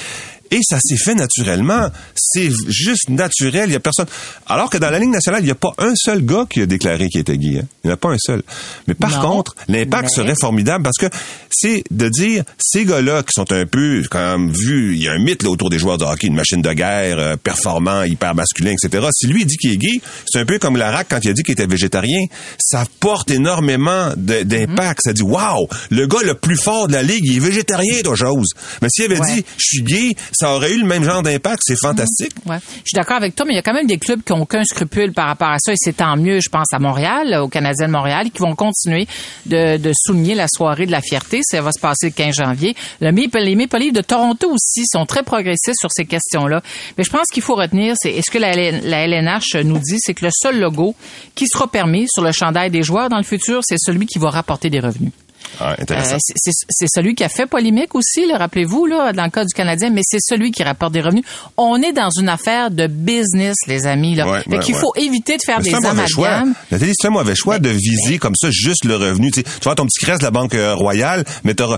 Et 0.51 0.59
ça 0.67 0.79
s'est 0.81 0.97
fait 0.97 1.15
naturellement. 1.15 1.89
C'est 2.15 2.49
juste 2.67 3.09
naturel. 3.09 3.69
Il 3.69 3.73
y 3.73 3.75
a 3.75 3.79
personne. 3.79 4.05
Alors 4.47 4.69
que 4.69 4.77
dans 4.77 4.89
la 4.89 4.99
Ligue 4.99 5.09
nationale, 5.09 5.41
il 5.41 5.45
n'y 5.45 5.51
a 5.51 5.55
pas 5.55 5.73
un 5.77 5.93
seul 5.95 6.25
gars 6.25 6.45
qui 6.49 6.61
a 6.61 6.65
déclaré 6.65 7.07
qu'il 7.09 7.21
était 7.21 7.37
gay. 7.37 7.59
hein. 7.61 7.67
Il 7.83 7.87
n'y 7.87 7.91
en 7.91 7.95
a 7.95 7.97
pas 7.97 8.09
un 8.09 8.17
seul. 8.19 8.43
Mais 8.87 8.93
par 8.93 9.11
Non. 9.21 9.29
contre, 9.31 9.55
l'impact 9.67 10.09
Mais- 10.09 10.15
serait 10.23 10.35
formidable 10.39 10.83
parce 10.83 10.97
que 10.97 11.07
c'est 11.49 11.83
de 11.89 12.09
dire 12.09 12.43
ces 12.59 12.85
gars-là 12.85 13.23
qui 13.23 13.31
sont 13.33 13.51
un 13.51 13.65
peu 13.65 14.03
comme 14.11 14.51
vu, 14.51 14.95
il 14.95 15.01
y 15.03 15.07
a 15.07 15.13
un 15.13 15.19
mythe 15.19 15.43
là, 15.43 15.49
autour 15.49 15.69
des 15.69 15.79
joueurs 15.79 15.97
de 15.97 16.05
hockey, 16.05 16.27
une 16.27 16.35
machine 16.35 16.61
de 16.61 16.73
guerre, 16.73 17.17
euh, 17.19 17.35
performant, 17.37 18.03
hyper 18.03 18.35
masculin, 18.35 18.71
etc. 18.71 19.07
Si 19.13 19.27
lui 19.27 19.41
il 19.41 19.45
dit 19.47 19.57
qu'il 19.57 19.71
est 19.71 19.77
gay, 19.77 20.01
c'est 20.29 20.39
un 20.39 20.45
peu 20.45 20.59
comme 20.59 20.77
Larac 20.77 21.07
quand 21.09 21.19
il 21.23 21.29
a 21.29 21.33
dit 21.33 21.43
qu'il 21.43 21.53
était 21.53 21.65
végétarien. 21.65 22.25
Ça 22.59 22.85
porte 22.99 23.31
énormément 23.31 24.09
de- 24.17 24.43
d'impact. 24.43 24.99
Ça 25.05 25.13
dit 25.13 25.21
waouh, 25.23 25.67
le 25.89 26.07
gars 26.07 26.21
le 26.23 26.33
plus 26.35 26.57
fort 26.57 26.87
de 26.87 26.93
la 26.93 27.03
ligue, 27.03 27.23
il 27.25 27.37
est 27.37 27.39
végétarien, 27.39 28.01
toi 28.03 28.15
chose. 28.15 28.49
Mais 28.81 28.87
s'il 28.91 29.05
avait 29.05 29.19
Ouais. 29.19 29.35
dit 29.35 29.45
je 29.57 29.63
suis 29.65 29.81
gay, 29.83 30.15
ça 30.41 30.55
aurait 30.55 30.73
eu 30.73 30.79
le 30.79 30.87
même 30.87 31.03
genre 31.03 31.21
d'impact. 31.21 31.61
C'est 31.63 31.79
fantastique. 31.79 32.33
Ouais. 32.47 32.57
Je 32.59 32.89
suis 32.89 32.95
d'accord 32.95 33.17
avec 33.17 33.35
toi, 33.35 33.45
mais 33.45 33.53
il 33.53 33.57
y 33.57 33.59
a 33.59 33.61
quand 33.61 33.75
même 33.75 33.85
des 33.85 33.99
clubs 33.99 34.23
qui 34.23 34.33
n'ont 34.33 34.41
aucun 34.41 34.63
scrupule 34.63 35.13
par 35.13 35.27
rapport 35.27 35.49
à 35.49 35.57
ça, 35.59 35.71
et 35.71 35.75
c'est 35.77 35.97
tant 35.97 36.17
mieux, 36.17 36.39
je 36.39 36.49
pense, 36.49 36.65
à 36.73 36.79
Montréal, 36.79 37.39
au 37.43 37.47
Canadien 37.47 37.85
de 37.85 37.91
Montréal, 37.91 38.31
qui 38.31 38.39
vont 38.39 38.55
continuer 38.55 39.07
de, 39.45 39.77
de 39.77 39.91
souligner 39.93 40.33
la 40.33 40.47
soirée 40.47 40.87
de 40.87 40.91
la 40.91 41.01
fierté. 41.01 41.41
Ça 41.43 41.61
va 41.61 41.71
se 41.71 41.79
passer 41.79 42.07
le 42.07 42.13
15 42.13 42.35
janvier. 42.35 42.75
Le 43.01 43.11
Maple, 43.11 43.37
les 43.37 43.55
Maple 43.55 43.77
Leafs 43.77 43.93
de 43.93 44.01
Toronto 44.01 44.51
aussi 44.51 44.83
sont 44.91 45.05
très 45.05 45.21
progressistes 45.21 45.79
sur 45.79 45.91
ces 45.91 46.05
questions-là. 46.05 46.63
Mais 46.97 47.03
je 47.03 47.11
pense 47.11 47.27
qu'il 47.31 47.43
faut 47.43 47.55
retenir, 47.55 47.93
c'est 47.99 48.09
est-ce 48.09 48.31
que 48.31 48.39
la, 48.39 48.55
la 48.55 49.05
LNH 49.05 49.57
nous 49.63 49.77
dit, 49.77 49.97
c'est 49.99 50.15
que 50.15 50.25
le 50.25 50.31
seul 50.33 50.59
logo 50.59 50.95
qui 51.35 51.45
sera 51.47 51.69
permis 51.69 52.07
sur 52.11 52.23
le 52.23 52.31
chandail 52.31 52.71
des 52.71 52.81
joueurs 52.81 53.09
dans 53.09 53.17
le 53.17 53.23
futur, 53.23 53.61
c'est 53.63 53.77
celui 53.77 54.07
qui 54.07 54.17
va 54.17 54.31
rapporter 54.31 54.71
des 54.71 54.79
revenus? 54.79 55.11
Ah. 55.59 55.75
Euh, 55.79 56.17
c'est- 56.35 56.87
celui 56.87 57.13
qui 57.15 57.23
a 57.23 57.29
fait 57.29 57.45
polémique 57.45 57.93
aussi, 57.95 58.31
rappelez-vous, 58.31 58.85
là, 58.85 59.13
dans 59.13 59.23
le 59.25 59.29
cas 59.29 59.43
du 59.45 59.53
Canadien, 59.53 59.89
mais 59.89 60.01
c'est 60.03 60.19
celui 60.21 60.51
qui 60.51 60.63
rapporte 60.63 60.93
des 60.93 61.01
revenus. 61.01 61.23
On 61.57 61.81
est 61.81 61.91
dans 61.93 62.09
une 62.09 62.29
affaire 62.29 62.71
de 62.71 62.87
business, 62.87 63.55
les 63.67 63.85
amis. 63.85 64.15
Là. 64.15 64.27
Ouais, 64.29 64.41
fait 64.41 64.49
ouais, 64.49 64.59
qu'il 64.59 64.75
ouais. 64.75 64.81
faut 64.81 64.93
éviter 64.95 65.37
de 65.37 65.41
faire 65.45 65.59
Mais 65.59 65.71
des 65.71 65.75
amalgames. 65.85 66.53
Nathalie, 66.71 66.93
c'est 66.99 67.07
un 67.07 67.11
mauvais 67.11 67.35
choix 67.35 67.59
de 67.59 67.69
viser 67.69 68.17
comme 68.17 68.35
ça 68.35 68.49
juste 68.51 68.85
le 68.85 68.95
revenu. 68.95 69.29
Tu, 69.31 69.41
sais, 69.41 69.43
tu 69.43 69.63
vois 69.63 69.75
ton 69.75 69.85
petit 69.85 69.99
crèche 70.03 70.19
de 70.19 70.23
la 70.23 70.31
Banque 70.31 70.55
euh, 70.55 70.73
Royale, 70.75 71.23
mais 71.43 71.59
un- 71.61 71.77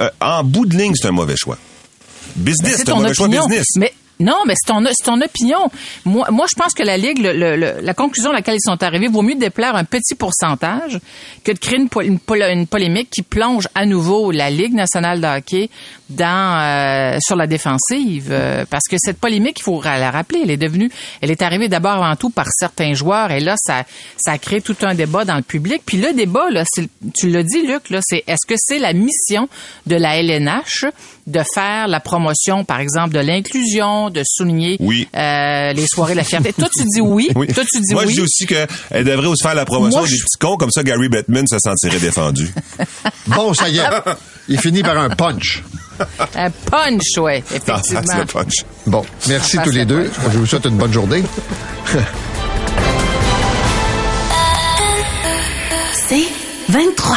euh, 0.00 0.10
en 0.20 0.44
bout 0.44 0.66
de 0.66 0.76
ligne, 0.76 0.94
c'est 0.94 1.08
un 1.08 1.12
mauvais 1.12 1.36
choix. 1.36 1.58
Business, 2.36 2.72
c'est 2.76 2.84
c'est 2.84 2.90
un 2.90 2.96
mauvais 2.96 3.12
choix 3.14 3.28
business. 3.28 3.66
Mais 3.76 3.92
non, 4.20 4.36
mais 4.46 4.54
c'est 4.56 4.72
ton, 5.04 5.20
opinion. 5.20 5.70
Moi, 6.04 6.28
moi, 6.30 6.46
je 6.50 6.54
pense 6.56 6.72
que 6.74 6.82
la 6.82 6.96
Ligue, 6.96 7.18
le- 7.22 7.80
la 7.80 7.94
conclusion 7.94 8.30
à 8.30 8.34
laquelle 8.34 8.56
ils 8.56 8.70
sont 8.70 8.82
arrivés, 8.82 9.08
vaut 9.08 9.22
mieux 9.22 9.34
déplaire 9.34 9.74
un 9.74 9.84
petit 9.84 10.14
pourcentage 10.14 11.00
que 11.44 11.52
de 11.52 11.58
créer 11.58 11.78
une, 11.78 11.88
po- 11.88 12.02
une, 12.02 12.18
pol- 12.18 12.42
une 12.42 12.66
polémique 12.66 13.08
qui 13.10 13.22
plonge 13.22 13.66
à 13.74 13.86
nouveau 13.86 14.30
la 14.30 14.50
Ligue 14.50 14.74
nationale 14.74 15.20
de 15.20 15.26
hockey 15.26 15.70
dans 16.08 16.60
euh, 16.60 17.18
sur 17.20 17.36
la 17.36 17.46
défensive. 17.46 18.28
Euh, 18.30 18.64
parce 18.68 18.84
que 18.88 18.96
cette 18.98 19.18
polémique, 19.18 19.58
il 19.60 19.62
faut 19.62 19.80
la 19.82 20.10
rappeler, 20.10 20.40
elle 20.44 20.50
est 20.50 20.56
devenue, 20.56 20.90
elle 21.20 21.30
est 21.30 21.42
arrivée 21.42 21.68
d'abord 21.68 22.02
avant 22.04 22.16
tout 22.16 22.30
par 22.30 22.46
certains 22.50 22.94
joueurs, 22.94 23.30
et 23.30 23.40
là, 23.40 23.54
ça, 23.58 23.84
ça 24.16 24.32
a 24.32 24.38
créé 24.38 24.60
tout 24.60 24.76
un 24.82 24.94
débat 24.94 25.24
dans 25.24 25.36
le 25.36 25.42
public. 25.42 25.82
Puis 25.86 25.96
le 25.98 26.12
débat, 26.12 26.50
là, 26.50 26.64
tu 27.16 27.28
l'as 27.30 27.42
dit, 27.42 27.66
Luc, 27.66 27.90
là, 27.90 28.00
c'est 28.02 28.22
est-ce 28.26 28.46
que 28.46 28.54
c'est 28.58 28.78
la 28.78 28.92
mission 28.92 29.48
de 29.86 29.96
la 29.96 30.16
LNH 30.20 30.84
de 31.26 31.40
faire 31.54 31.86
la 31.88 32.00
promotion, 32.00 32.64
par 32.64 32.80
exemple, 32.80 33.14
de 33.14 33.20
l'inclusion, 33.20 34.10
de 34.10 34.22
souligner 34.24 34.76
Oui. 34.80 35.08
euh, 35.16 35.72
les 35.72 35.86
soirées 35.86 36.12
de 36.14 36.18
la 36.18 36.24
fierté. 36.24 36.52
Toi, 36.52 36.68
tu 36.74 36.84
dis 36.84 37.00
oui. 37.00 37.28
Oui. 37.36 37.46
Toi, 37.48 37.64
tu 37.72 37.80
dis 37.80 37.92
Moi, 37.94 38.02
oui. 38.04 38.10
je 38.10 38.14
dis 38.16 38.20
aussi 38.22 38.46
qu'elle 38.46 39.04
devrait 39.04 39.26
aussi 39.28 39.42
faire 39.42 39.54
la 39.54 39.64
promotion 39.64 40.00
Moi, 40.00 40.08
des 40.08 40.14
je- 40.16 40.22
petits 40.22 40.38
cons, 40.38 40.56
comme 40.56 40.70
ça 40.70 40.82
Gary 40.82 41.08
Bettman 41.08 41.46
se 41.46 41.58
sentirait 41.58 42.00
défendu. 42.00 42.50
Bon, 43.26 43.54
ça 43.54 43.68
y 43.68 43.78
est. 43.78 43.82
Il 44.48 44.58
finit 44.58 44.82
par 44.82 44.98
un 44.98 45.10
punch. 45.10 45.62
Un 46.34 46.50
punch, 46.50 47.18
ouais, 47.18 47.42
T'en 47.42 47.76
effectivement. 47.76 48.02
fasses 48.02 48.18
le 48.18 48.24
punch. 48.24 48.54
Bon, 48.86 49.04
merci 49.28 49.56
Ça 49.56 49.62
tous 49.62 49.70
les 49.70 49.84
deux. 49.84 50.10
Je 50.32 50.38
vous 50.38 50.46
souhaite 50.46 50.64
une 50.64 50.76
bonne 50.78 50.92
journée. 50.92 51.22
C'est 56.08 56.24
23. 56.70 57.16